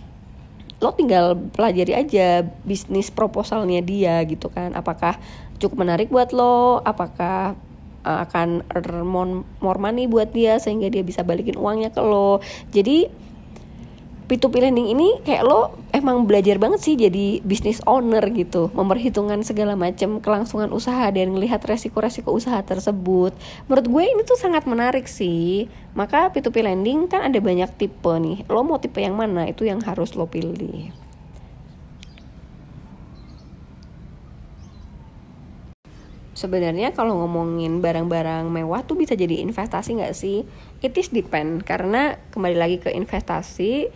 lo 0.78 0.94
tinggal 0.94 1.34
pelajari 1.54 1.90
aja 1.94 2.46
bisnis 2.62 3.10
proposalnya 3.10 3.82
dia 3.82 4.22
gitu 4.26 4.46
kan. 4.50 4.74
Apakah 4.78 5.18
cukup 5.58 5.82
menarik 5.82 6.06
buat 6.10 6.30
lo? 6.30 6.78
Apakah 6.86 7.58
uh, 8.06 8.18
akan 8.22 8.62
earn 8.74 9.06
more 9.58 9.80
money 9.82 10.06
buat 10.06 10.30
dia 10.30 10.62
sehingga 10.62 10.86
dia 10.86 11.02
bisa 11.02 11.26
balikin 11.26 11.58
uangnya 11.58 11.90
ke 11.90 11.98
lo? 11.98 12.38
Jadi 12.70 13.10
P2P 14.28 14.60
lending 14.60 14.92
ini 14.92 15.24
kayak 15.24 15.40
lo 15.40 15.72
emang 15.88 16.28
belajar 16.28 16.60
banget 16.60 16.84
sih 16.84 17.00
jadi 17.00 17.40
business 17.40 17.80
owner 17.88 18.20
gitu. 18.36 18.68
Memperhitungkan 18.76 19.40
segala 19.40 19.72
macam 19.72 20.20
kelangsungan 20.20 20.68
usaha 20.68 21.08
dan 21.08 21.32
melihat 21.32 21.64
resiko-resiko 21.64 22.36
usaha 22.36 22.60
tersebut. 22.60 23.32
Menurut 23.72 23.86
gue 23.88 24.04
ini 24.04 24.22
tuh 24.28 24.36
sangat 24.36 24.68
menarik 24.68 25.08
sih. 25.08 25.72
Maka 25.96 26.28
P2P 26.28 26.60
lending 26.60 27.08
kan 27.08 27.24
ada 27.24 27.40
banyak 27.40 27.72
tipe 27.80 28.12
nih. 28.20 28.44
Lo 28.52 28.60
mau 28.68 28.76
tipe 28.76 29.00
yang 29.00 29.16
mana? 29.16 29.48
Itu 29.48 29.64
yang 29.64 29.80
harus 29.80 30.12
lo 30.12 30.28
pilih. 30.28 30.92
Sebenarnya 36.36 36.92
kalau 36.92 37.18
ngomongin 37.24 37.80
barang-barang 37.80 38.46
mewah 38.46 38.84
tuh 38.84 38.94
bisa 38.94 39.16
jadi 39.16 39.40
investasi 39.40 39.98
nggak 39.98 40.14
sih? 40.14 40.44
It 40.84 40.94
is 41.00 41.08
depend. 41.10 41.64
Karena 41.64 42.14
kembali 42.30 42.56
lagi 42.60 42.76
ke 42.76 42.92
investasi 42.92 43.88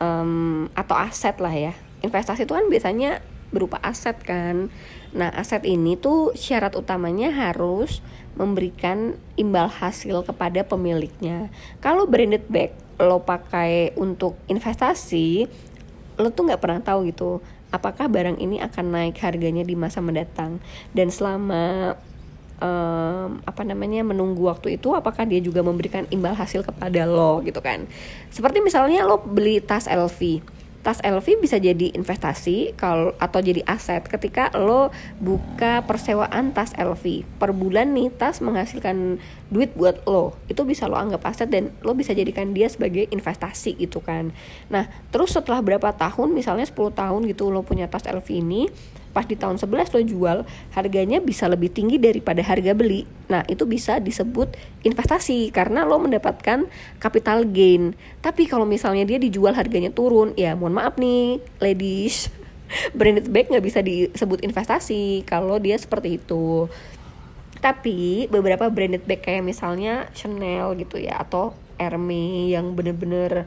um, 0.00 0.66
atau 0.74 0.96
aset 0.96 1.36
lah 1.38 1.52
ya. 1.52 1.72
Investasi 2.00 2.48
itu 2.48 2.56
kan 2.56 2.66
biasanya 2.66 3.20
berupa 3.54 3.78
aset 3.84 4.16
kan. 4.24 4.72
Nah 5.14 5.30
aset 5.36 5.62
ini 5.68 5.94
tuh 5.94 6.34
syarat 6.34 6.74
utamanya 6.74 7.30
harus 7.30 8.02
memberikan 8.34 9.20
imbal 9.36 9.68
hasil 9.68 10.24
kepada 10.24 10.64
pemiliknya. 10.64 11.52
Kalau 11.78 12.08
branded 12.08 12.48
bag 12.48 12.72
lo 13.00 13.22
pakai 13.22 13.96
untuk 13.96 14.36
investasi 14.48 15.48
lo 16.20 16.28
tuh 16.28 16.52
nggak 16.52 16.60
pernah 16.60 16.80
tahu 16.84 17.08
gitu 17.08 17.40
apakah 17.72 18.10
barang 18.10 18.36
ini 18.42 18.60
akan 18.60 18.92
naik 18.92 19.16
harganya 19.22 19.62
di 19.62 19.78
masa 19.78 20.02
mendatang. 20.02 20.58
Dan 20.94 21.08
selama 21.10 21.94
um, 22.60 23.40
apa 23.42 23.62
namanya 23.66 24.04
menunggu 24.06 24.46
waktu 24.46 24.76
itu 24.78 24.92
apakah 24.94 25.26
dia 25.26 25.40
juga 25.42 25.64
memberikan 25.64 26.06
imbal 26.12 26.36
hasil 26.36 26.62
kepada 26.62 27.08
lo 27.08 27.40
gitu 27.42 27.58
kan. 27.58 27.88
Seperti 28.30 28.62
misalnya 28.62 29.02
lo 29.08 29.18
beli 29.20 29.58
tas 29.58 29.90
LV 29.90 30.44
tas 30.80 30.96
LV 31.04 31.44
bisa 31.44 31.60
jadi 31.60 31.92
investasi 31.92 32.72
kalau 32.72 33.12
atau 33.20 33.44
jadi 33.44 33.60
aset 33.68 34.00
ketika 34.08 34.48
lo 34.56 34.88
buka 35.20 35.84
persewaan 35.84 36.56
tas 36.56 36.72
LV 36.72 37.24
per 37.36 37.52
bulan 37.52 37.92
nih 37.92 38.08
tas 38.08 38.40
menghasilkan 38.40 39.20
duit 39.52 39.76
buat 39.76 40.00
lo. 40.08 40.32
Itu 40.48 40.64
bisa 40.64 40.88
lo 40.88 40.96
anggap 40.96 41.28
aset 41.28 41.52
dan 41.52 41.68
lo 41.84 41.92
bisa 41.92 42.16
jadikan 42.16 42.56
dia 42.56 42.72
sebagai 42.72 43.04
investasi 43.12 43.76
gitu 43.76 44.00
kan. 44.00 44.32
Nah 44.72 44.88
terus 45.12 45.36
setelah 45.36 45.60
berapa 45.60 45.92
tahun 45.92 46.32
misalnya 46.32 46.64
10 46.64 46.96
tahun 46.96 47.20
gitu 47.28 47.52
lo 47.52 47.60
punya 47.60 47.84
tas 47.84 48.08
LV 48.08 48.28
ini 48.32 48.72
pas 49.10 49.26
di 49.26 49.34
tahun 49.34 49.58
11 49.58 49.94
lo 49.94 50.00
jual 50.06 50.38
harganya 50.74 51.18
bisa 51.18 51.50
lebih 51.50 51.70
tinggi 51.70 51.98
daripada 51.98 52.40
harga 52.40 52.72
beli. 52.72 53.04
Nah 53.26 53.42
itu 53.50 53.66
bisa 53.66 53.98
disebut 53.98 54.54
investasi 54.86 55.50
karena 55.50 55.82
lo 55.82 55.98
mendapatkan 55.98 56.66
capital 57.02 57.46
gain. 57.46 57.98
Tapi 58.22 58.46
kalau 58.46 58.64
misalnya 58.64 59.02
dia 59.02 59.18
dijual 59.18 59.54
harganya 59.54 59.90
turun 59.90 60.32
ya 60.38 60.54
mohon 60.54 60.78
maaf 60.78 60.94
nih 60.96 61.42
ladies. 61.58 62.30
Branded 62.98 63.26
bag 63.34 63.50
nggak 63.50 63.66
bisa 63.66 63.82
disebut 63.82 64.46
investasi 64.46 65.26
kalau 65.26 65.58
dia 65.58 65.74
seperti 65.74 66.22
itu. 66.22 66.70
Tapi 67.60 68.24
beberapa 68.32 68.72
branded 68.72 69.04
bag 69.04 69.20
kayak 69.20 69.44
misalnya 69.44 70.08
Chanel 70.16 70.72
gitu 70.80 70.96
ya 70.96 71.20
atau 71.20 71.52
Hermes 71.76 72.48
yang 72.48 72.72
bener-bener 72.72 73.44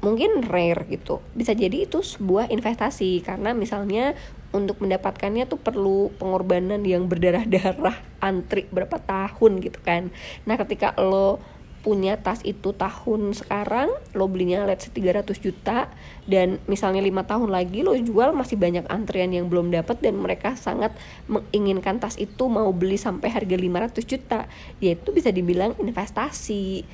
mungkin 0.00 0.44
rare 0.44 0.88
gitu. 0.88 1.20
Bisa 1.36 1.52
jadi 1.52 1.84
itu 1.84 2.00
sebuah 2.00 2.48
investasi 2.48 3.20
karena 3.24 3.52
misalnya 3.52 4.16
untuk 4.50 4.82
mendapatkannya 4.82 5.46
tuh 5.46 5.60
perlu 5.60 6.10
pengorbanan 6.18 6.82
yang 6.82 7.06
berdarah-darah 7.06 7.96
antri 8.18 8.66
berapa 8.72 8.98
tahun 8.98 9.60
gitu 9.62 9.78
kan. 9.84 10.10
Nah 10.48 10.56
ketika 10.58 10.96
lo 10.98 11.38
punya 11.80 12.20
tas 12.20 12.44
itu 12.44 12.76
tahun 12.76 13.32
sekarang 13.32 13.88
lo 14.12 14.28
belinya 14.28 14.68
let's 14.68 14.84
say 14.84 14.92
300 14.92 15.32
juta 15.40 15.88
dan 16.28 16.60
misalnya 16.68 17.00
lima 17.00 17.24
tahun 17.24 17.48
lagi 17.48 17.80
lo 17.80 17.96
jual 17.96 18.36
masih 18.36 18.60
banyak 18.60 18.84
antrian 18.92 19.32
yang 19.32 19.48
belum 19.48 19.72
dapat 19.72 19.96
dan 20.04 20.20
mereka 20.20 20.60
sangat 20.60 20.92
menginginkan 21.24 21.96
tas 21.96 22.20
itu 22.20 22.52
mau 22.52 22.68
beli 22.76 23.00
sampai 23.00 23.32
harga 23.32 23.56
500 23.56 23.96
juta. 24.04 24.40
Ya 24.76 24.92
itu 24.92 25.08
bisa 25.08 25.32
dibilang 25.32 25.72
investasi 25.80 26.84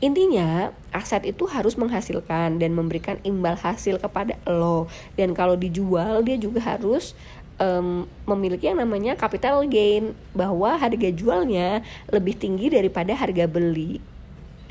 intinya 0.00 0.72
aset 0.96 1.28
itu 1.28 1.44
harus 1.44 1.76
menghasilkan 1.76 2.56
dan 2.56 2.72
memberikan 2.72 3.20
imbal 3.20 3.54
hasil 3.56 4.00
kepada 4.00 4.40
lo. 4.48 4.88
Dan 5.14 5.36
kalau 5.36 5.54
dijual 5.60 6.24
dia 6.24 6.40
juga 6.40 6.64
harus 6.64 7.12
um, 7.60 8.08
memiliki 8.24 8.66
yang 8.72 8.80
namanya 8.80 9.14
capital 9.14 9.60
gain 9.68 10.16
bahwa 10.32 10.80
harga 10.80 11.12
jualnya 11.12 11.84
lebih 12.08 12.34
tinggi 12.34 12.72
daripada 12.72 13.12
harga 13.12 13.44
beli. 13.44 14.00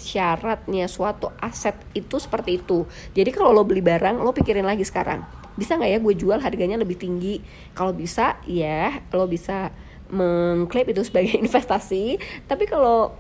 Syaratnya 0.01 0.89
suatu 0.89 1.29
aset 1.37 1.77
itu 1.93 2.17
seperti 2.17 2.57
itu. 2.57 2.89
Jadi 3.13 3.29
kalau 3.29 3.53
lo 3.53 3.61
beli 3.61 3.85
barang 3.85 4.17
lo 4.19 4.33
pikirin 4.33 4.65
lagi 4.65 4.83
sekarang 4.83 5.39
bisa 5.59 5.75
nggak 5.75 5.91
ya 5.91 5.99
gue 5.99 6.15
jual 6.15 6.39
harganya 6.39 6.79
lebih 6.79 6.95
tinggi? 6.95 7.43
Kalau 7.75 7.91
bisa 7.91 8.39
ya 8.47 9.03
lo 9.11 9.27
bisa 9.27 9.75
mengklaim 10.07 10.87
itu 10.87 11.03
sebagai 11.03 11.35
investasi. 11.43 12.17
Tapi 12.47 12.63
kalau 12.65 13.13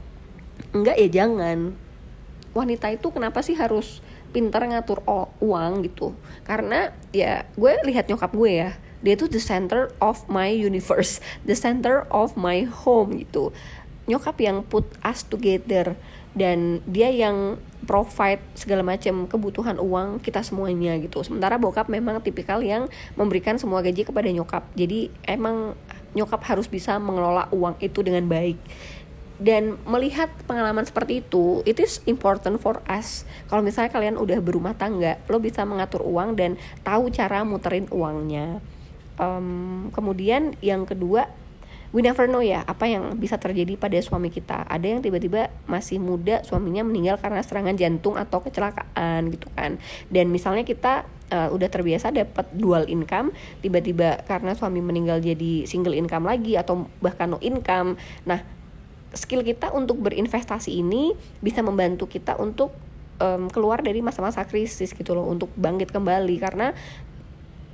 enggak 0.71 0.95
ya 0.95 1.07
jangan 1.11 1.75
wanita 2.53 2.89
itu 2.89 3.07
kenapa 3.13 3.41
sih 3.45 3.57
harus 3.57 4.01
pintar 4.29 4.61
ngatur 4.65 5.01
uang 5.41 5.71
gitu 5.89 6.13
karena 6.45 6.93
ya 7.09 7.45
gue 7.57 7.73
lihat 7.85 8.05
nyokap 8.09 8.29
gue 8.33 8.51
ya 8.51 8.71
dia 8.99 9.15
tuh 9.15 9.31
the 9.31 9.41
center 9.41 9.89
of 10.03 10.27
my 10.29 10.51
universe 10.51 11.17
the 11.49 11.55
center 11.55 12.05
of 12.13 12.37
my 12.37 12.61
home 12.67 13.17
gitu 13.17 13.49
nyokap 14.09 14.37
yang 14.41 14.65
put 14.65 14.85
us 15.05 15.21
together 15.25 15.93
dan 16.33 16.81
dia 16.85 17.09
yang 17.09 17.57
provide 17.89 18.41
segala 18.53 18.85
macam 18.85 19.25
kebutuhan 19.25 19.81
uang 19.81 20.21
kita 20.21 20.45
semuanya 20.45 20.93
gitu. 21.01 21.25
Sementara 21.25 21.57
bokap 21.57 21.89
memang 21.89 22.21
tipikal 22.21 22.61
yang 22.61 22.85
memberikan 23.17 23.57
semua 23.57 23.81
gaji 23.81 24.05
kepada 24.05 24.29
nyokap. 24.29 24.61
Jadi 24.77 25.09
emang 25.25 25.73
nyokap 26.13 26.41
harus 26.45 26.69
bisa 26.69 26.97
mengelola 27.01 27.49
uang 27.49 27.81
itu 27.81 28.05
dengan 28.05 28.29
baik. 28.29 28.57
Dan 29.39 29.79
melihat 29.87 30.27
pengalaman 30.43 30.83
seperti 30.83 31.23
itu, 31.23 31.63
it 31.63 31.79
is 31.79 32.03
important 32.03 32.59
for 32.59 32.83
us. 32.91 33.23
Kalau 33.47 33.63
misalnya 33.63 33.87
kalian 33.87 34.19
udah 34.19 34.43
berumah 34.43 34.75
tangga, 34.75 35.15
lo 35.31 35.39
bisa 35.39 35.63
mengatur 35.63 36.03
uang 36.03 36.35
dan 36.35 36.59
tahu 36.83 37.07
cara 37.07 37.47
muterin 37.47 37.87
uangnya. 37.87 38.59
Um, 39.15 39.91
kemudian 39.95 40.59
yang 40.59 40.83
kedua, 40.83 41.31
we 41.89 42.05
never 42.05 42.29
know 42.29 42.43
ya 42.43 42.61
apa 42.69 42.85
yang 42.85 43.17
bisa 43.17 43.41
terjadi 43.41 43.73
pada 43.73 43.97
suami 43.97 44.29
kita 44.29 44.61
ada 44.69 44.85
yang 44.85 45.01
tiba-tiba 45.01 45.49
masih 45.65 45.97
muda 45.97 46.45
suaminya 46.45 46.85
meninggal 46.85 47.17
karena 47.17 47.41
serangan 47.41 47.73
jantung 47.73 48.13
atau 48.13 48.45
kecelakaan 48.45 49.33
gitu 49.33 49.49
kan 49.57 49.81
dan 50.13 50.29
misalnya 50.29 50.61
kita 50.61 51.09
uh, 51.33 51.49
udah 51.49 51.69
terbiasa 51.69 52.13
dapat 52.13 52.45
dual 52.53 52.85
income 52.85 53.33
tiba-tiba 53.65 54.21
karena 54.29 54.53
suami 54.53 54.85
meninggal 54.85 55.17
jadi 55.17 55.65
single 55.65 55.97
income 55.97 56.29
lagi 56.29 56.53
atau 56.53 56.85
bahkan 57.01 57.33
no 57.33 57.41
income 57.41 57.97
nah 58.21 58.58
skill 59.13 59.41
kita 59.41 59.73
untuk 59.73 59.97
berinvestasi 60.01 60.77
ini 60.79 61.17
bisa 61.41 61.65
membantu 61.65 62.05
kita 62.05 62.37
untuk 62.37 62.73
um, 63.17 63.49
keluar 63.49 63.81
dari 63.81 64.01
masa-masa 64.05 64.45
krisis 64.45 64.93
gitu 64.93 65.17
loh 65.17 65.25
untuk 65.25 65.49
bangkit 65.57 65.89
kembali. 65.89 66.35
Karena 66.37 66.73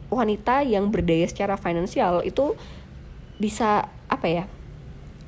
wanita 0.08 0.64
yang 0.64 0.88
berdaya 0.94 1.26
secara 1.28 1.58
finansial 1.58 2.22
itu 2.24 2.56
bisa 3.36 3.90
apa 4.08 4.28
ya 4.32 4.46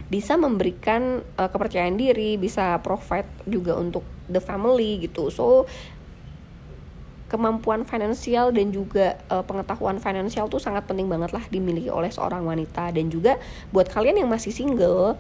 bisa 0.08 0.40
memberikan 0.40 1.20
uh, 1.36 1.50
kepercayaan 1.52 2.00
diri 2.00 2.40
bisa 2.40 2.80
provide 2.80 3.28
juga 3.44 3.76
untuk 3.76 4.08
the 4.32 4.40
family 4.40 5.04
gitu. 5.04 5.28
So 5.28 5.68
kemampuan 7.28 7.84
finansial 7.84 8.56
dan 8.56 8.72
juga 8.72 9.20
uh, 9.28 9.44
pengetahuan 9.44 10.00
finansial 10.00 10.48
tuh 10.48 10.64
sangat 10.64 10.88
penting 10.88 11.12
banget 11.12 11.36
lah 11.36 11.44
dimiliki 11.52 11.92
oleh 11.92 12.08
seorang 12.08 12.48
wanita. 12.48 12.96
Dan 12.96 13.12
juga 13.12 13.36
buat 13.76 13.92
kalian 13.92 14.24
yang 14.24 14.32
masih 14.32 14.56
single 14.56 15.20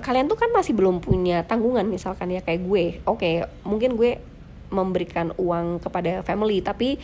kalian 0.00 0.26
tuh 0.26 0.38
kan 0.38 0.50
masih 0.50 0.74
belum 0.74 1.00
punya 1.00 1.44
tanggungan 1.44 1.86
misalkan 1.86 2.32
ya 2.32 2.40
kayak 2.44 2.62
gue. 2.64 2.84
Oke 3.04 3.18
okay, 3.18 3.34
mungkin 3.62 3.94
gue 3.94 4.20
memberikan 4.68 5.32
uang 5.40 5.80
kepada 5.80 6.20
family 6.20 6.60
tapi 6.60 7.00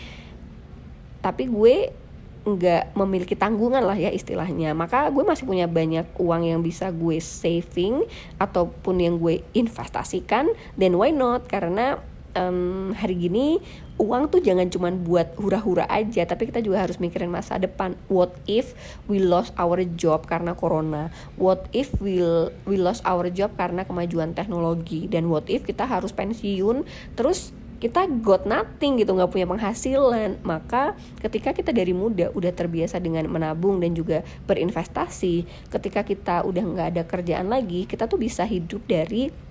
tapi 1.25 1.49
gue 1.49 2.05
nggak 2.45 2.93
memiliki 2.93 3.33
tanggungan 3.33 3.81
lah 3.81 3.97
ya 3.97 4.13
istilahnya. 4.13 4.77
Maka 4.77 5.09
gue 5.09 5.25
masih 5.25 5.49
punya 5.49 5.65
banyak 5.65 6.05
uang 6.21 6.45
yang 6.45 6.61
bisa 6.61 6.93
gue 6.93 7.17
saving 7.17 8.05
ataupun 8.37 9.01
yang 9.01 9.17
gue 9.17 9.41
investasikan 9.57 10.53
dan 10.77 10.93
why 10.93 11.09
not? 11.09 11.49
Karena 11.49 11.97
um, 12.35 12.93
hari 12.95 13.17
gini 13.17 13.59
uang 13.95 14.27
tuh 14.27 14.43
jangan 14.43 14.67
cuma 14.71 14.91
buat 14.91 15.39
hura-hura 15.39 15.87
aja 15.87 16.27
tapi 16.27 16.51
kita 16.51 16.59
juga 16.59 16.83
harus 16.83 16.99
mikirin 16.99 17.31
masa 17.31 17.57
depan. 17.57 17.95
What 18.11 18.35
if 18.51 18.75
we 19.07 19.23
lost 19.23 19.55
our 19.55 19.81
job 19.95 20.27
karena 20.27 20.53
corona? 20.59 21.15
What 21.39 21.71
if 21.71 21.95
we 22.03 22.19
we 22.67 22.75
lost 22.75 23.07
our 23.07 23.31
job 23.31 23.55
karena 23.55 23.87
kemajuan 23.87 24.35
teknologi? 24.35 25.07
Dan 25.07 25.31
what 25.31 25.47
if 25.47 25.63
kita 25.63 25.87
harus 25.87 26.11
pensiun 26.11 26.83
terus 27.15 27.55
kita 27.79 28.09
got 28.25 28.49
nothing 28.49 28.97
gitu 28.97 29.13
nggak 29.15 29.31
punya 29.31 29.47
penghasilan? 29.47 30.41
Maka 30.43 30.99
ketika 31.23 31.55
kita 31.55 31.71
dari 31.71 31.95
muda 31.95 32.35
udah 32.35 32.51
terbiasa 32.51 32.99
dengan 32.99 33.31
menabung 33.31 33.79
dan 33.79 33.95
juga 33.95 34.27
berinvestasi 34.49 35.47
ketika 35.71 36.03
kita 36.03 36.43
udah 36.43 36.65
nggak 36.65 36.89
ada 36.97 37.03
kerjaan 37.07 37.47
lagi 37.47 37.87
kita 37.87 38.11
tuh 38.11 38.19
bisa 38.19 38.43
hidup 38.49 38.83
dari 38.89 39.44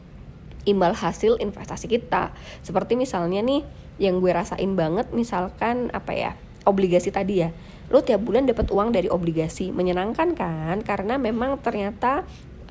imbal 0.63 0.95
hasil 0.95 1.39
investasi 1.39 1.87
kita. 1.87 2.31
Seperti 2.63 2.95
misalnya 2.95 3.43
nih 3.43 3.63
yang 4.01 4.19
gue 4.19 4.31
rasain 4.33 4.73
banget 4.73 5.13
misalkan 5.13 5.93
apa 5.93 6.11
ya 6.15 6.31
obligasi 6.63 7.11
tadi 7.11 7.43
ya. 7.43 7.49
Lo 7.91 8.01
tiap 8.01 8.23
bulan 8.23 8.47
dapat 8.47 8.71
uang 8.71 8.95
dari 8.95 9.11
obligasi. 9.11 9.69
Menyenangkan 9.69 10.33
kan? 10.33 10.81
Karena 10.81 11.19
memang 11.19 11.59
ternyata 11.59 12.23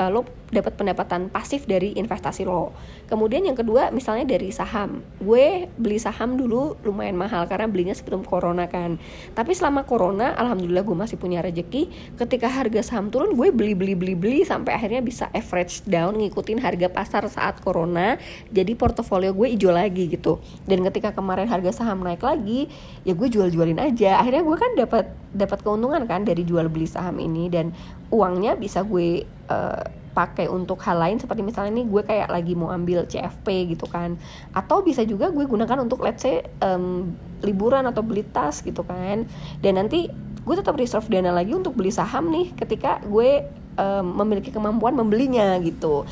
uh, 0.03 0.11
lo 0.11 0.27
dapat 0.53 0.77
pendapatan 0.77 1.33
pasif 1.33 1.65
dari 1.65 1.97
investasi 1.97 2.45
lo. 2.45 2.77
Kemudian 3.09 3.49
yang 3.49 3.57
kedua 3.57 3.89
misalnya 3.89 4.37
dari 4.37 4.53
saham. 4.53 5.01
Gue 5.17 5.73
beli 5.81 5.97
saham 5.97 6.37
dulu 6.37 6.77
lumayan 6.85 7.17
mahal 7.17 7.49
karena 7.49 7.65
belinya 7.73 7.97
sebelum 7.97 8.21
corona 8.21 8.69
kan. 8.69 9.01
Tapi 9.33 9.57
selama 9.57 9.89
corona 9.89 10.37
alhamdulillah 10.37 10.85
gue 10.85 10.97
masih 10.97 11.17
punya 11.17 11.41
rezeki. 11.41 12.15
Ketika 12.21 12.53
harga 12.53 12.85
saham 12.85 13.09
turun 13.09 13.33
gue 13.33 13.49
beli 13.49 13.73
beli 13.73 13.97
beli 13.97 14.13
beli 14.13 14.41
sampai 14.45 14.77
akhirnya 14.77 15.01
bisa 15.01 15.33
average 15.33 15.89
down 15.89 16.21
ngikutin 16.21 16.61
harga 16.61 16.93
pasar 16.93 17.25
saat 17.33 17.65
corona. 17.65 18.21
Jadi 18.53 18.77
portofolio 18.77 19.33
gue 19.33 19.57
hijau 19.57 19.73
lagi 19.73 20.13
gitu. 20.13 20.37
Dan 20.69 20.85
ketika 20.85 21.17
kemarin 21.17 21.49
harga 21.49 21.73
saham 21.73 22.05
naik 22.05 22.21
lagi, 22.21 22.69
ya 23.09 23.17
gue 23.17 23.29
jual-jualin 23.33 23.81
aja. 23.81 24.21
Akhirnya 24.21 24.45
gue 24.45 24.57
kan 24.61 24.71
dapat 24.77 25.05
dapat 25.33 25.65
keuntungan 25.65 26.05
kan 26.05 26.29
dari 26.29 26.45
jual 26.45 26.69
beli 26.69 26.85
saham 26.85 27.17
ini 27.17 27.49
dan 27.49 27.73
uangnya 28.13 28.61
bisa 28.61 28.85
gue 28.85 29.25
uh, 29.53 29.85
pakai 30.13 30.45
untuk 30.49 30.77
hal 30.85 31.01
lain 31.01 31.17
seperti 31.17 31.41
misalnya 31.41 31.81
nih 31.81 31.87
gue 31.89 32.03
kayak 32.05 32.29
lagi 32.29 32.53
mau 32.53 32.69
ambil 32.73 33.09
CFP 33.09 33.77
gitu 33.77 33.89
kan. 33.89 34.17
Atau 34.53 34.85
bisa 34.85 35.05
juga 35.05 35.33
gue 35.33 35.45
gunakan 35.45 35.81
untuk 35.85 36.05
let's 36.05 36.25
say 36.25 36.45
um, 36.61 37.17
liburan 37.41 37.89
atau 37.89 38.05
beli 38.05 38.25
tas 38.25 38.61
gitu 38.61 38.85
kan. 38.85 39.25
Dan 39.65 39.81
nanti 39.81 40.09
gue 40.43 40.55
tetap 40.55 40.77
reserve 40.77 41.09
dana 41.09 41.33
lagi 41.33 41.57
untuk 41.57 41.73
beli 41.73 41.89
saham 41.89 42.29
nih 42.29 42.53
ketika 42.57 43.01
gue 43.09 43.45
um, 43.81 44.07
memiliki 44.21 44.53
kemampuan 44.53 44.93
membelinya 44.93 45.57
gitu. 45.65 46.05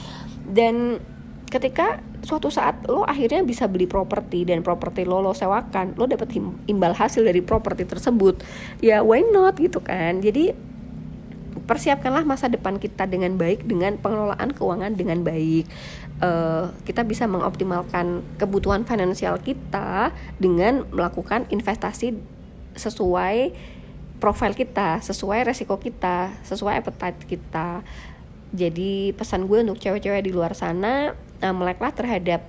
Dan 0.48 0.98
ketika 1.50 2.00
suatu 2.22 2.46
saat 2.46 2.86
lo 2.86 3.02
akhirnya 3.02 3.42
bisa 3.42 3.66
beli 3.66 3.84
properti 3.90 4.46
dan 4.46 4.62
properti 4.62 5.02
lo 5.02 5.18
lo 5.18 5.34
sewakan 5.34 5.98
lo 5.98 6.06
dapat 6.06 6.30
imbal 6.70 6.94
hasil 6.96 7.26
dari 7.26 7.44
properti 7.44 7.84
tersebut. 7.84 8.40
Ya 8.80 9.04
why 9.04 9.26
not 9.28 9.60
gitu 9.60 9.84
kan? 9.84 10.24
Jadi 10.24 10.69
persiapkanlah 11.66 12.26
masa 12.26 12.50
depan 12.50 12.78
kita 12.78 13.06
dengan 13.06 13.34
baik 13.38 13.66
dengan 13.66 13.98
pengelolaan 13.98 14.50
keuangan 14.54 14.94
dengan 14.94 15.22
baik. 15.22 15.66
Uh, 16.20 16.68
kita 16.84 17.00
bisa 17.02 17.24
mengoptimalkan 17.24 18.20
kebutuhan 18.36 18.84
finansial 18.84 19.40
kita 19.40 20.12
dengan 20.36 20.84
melakukan 20.92 21.48
investasi 21.48 22.12
sesuai 22.76 23.56
profil 24.20 24.52
kita 24.52 25.00
sesuai 25.00 25.48
resiko 25.48 25.80
kita 25.80 26.36
sesuai 26.44 26.84
appetite 26.84 27.24
kita. 27.24 27.80
Jadi 28.50 29.14
pesan 29.16 29.46
gue 29.46 29.62
untuk 29.64 29.80
cewek-cewek 29.80 30.26
di 30.26 30.30
luar 30.34 30.52
sana 30.52 31.16
uh, 31.40 31.54
meleklah 31.56 31.94
terhadap 31.94 32.44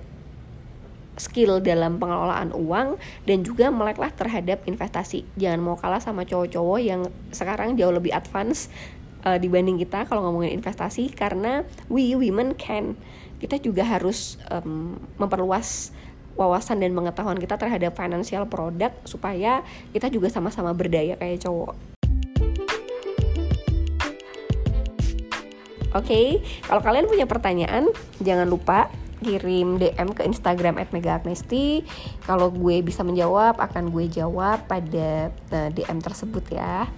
skill 1.20 1.60
dalam 1.60 2.00
pengelolaan 2.00 2.56
uang 2.56 2.96
dan 3.28 3.38
juga 3.44 3.68
meleklah 3.68 4.12
terhadap 4.12 4.64
investasi. 4.64 5.28
Jangan 5.36 5.60
mau 5.60 5.76
kalah 5.76 6.00
sama 6.00 6.24
cowok-cowok 6.24 6.80
yang 6.80 7.04
sekarang 7.34 7.76
jauh 7.76 7.92
lebih 7.92 8.16
advance 8.16 8.72
uh, 9.26 9.36
dibanding 9.36 9.76
kita 9.80 10.08
kalau 10.08 10.24
ngomongin 10.28 10.56
investasi 10.56 11.12
karena 11.12 11.66
we 11.92 12.14
women 12.16 12.56
can 12.56 12.96
kita 13.42 13.58
juga 13.58 13.82
harus 13.82 14.38
um, 14.54 14.94
memperluas 15.18 15.90
wawasan 16.38 16.80
dan 16.80 16.94
pengetahuan 16.96 17.36
kita 17.36 17.58
terhadap 17.58 17.92
financial 17.92 18.46
product 18.48 19.04
supaya 19.04 19.60
kita 19.92 20.08
juga 20.08 20.32
sama-sama 20.32 20.72
berdaya 20.72 21.18
kayak 21.18 21.42
cowok. 21.44 21.74
Oke, 25.92 26.08
okay, 26.08 26.28
kalau 26.64 26.80
kalian 26.80 27.04
punya 27.04 27.28
pertanyaan, 27.28 27.84
jangan 28.24 28.48
lupa 28.48 28.88
kirim 29.22 29.78
DM 29.78 30.12
ke 30.12 30.26
Instagram 30.26 30.82
@megaagnesti. 30.90 31.86
Kalau 32.26 32.50
gue 32.50 32.82
bisa 32.82 33.06
menjawab, 33.06 33.56
akan 33.62 33.94
gue 33.94 34.10
jawab 34.10 34.66
pada 34.66 35.30
eh, 35.30 35.68
DM 35.70 36.02
tersebut 36.02 36.44
ya. 36.50 36.90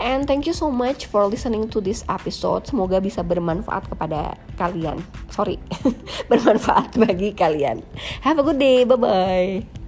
And 0.00 0.24
thank 0.24 0.48
you 0.48 0.56
so 0.56 0.72
much 0.72 1.06
for 1.06 1.28
listening 1.28 1.68
to 1.70 1.78
this 1.78 2.00
episode. 2.08 2.64
Semoga 2.64 2.98
bisa 2.98 3.20
bermanfaat 3.20 3.92
kepada 3.92 4.40
kalian. 4.56 5.04
Sorry, 5.28 5.60
bermanfaat 6.32 6.96
bagi 6.96 7.36
kalian. 7.36 7.84
Have 8.24 8.40
a 8.40 8.44
good 8.44 8.58
day. 8.58 8.88
Bye 8.88 8.98
bye. 8.98 9.81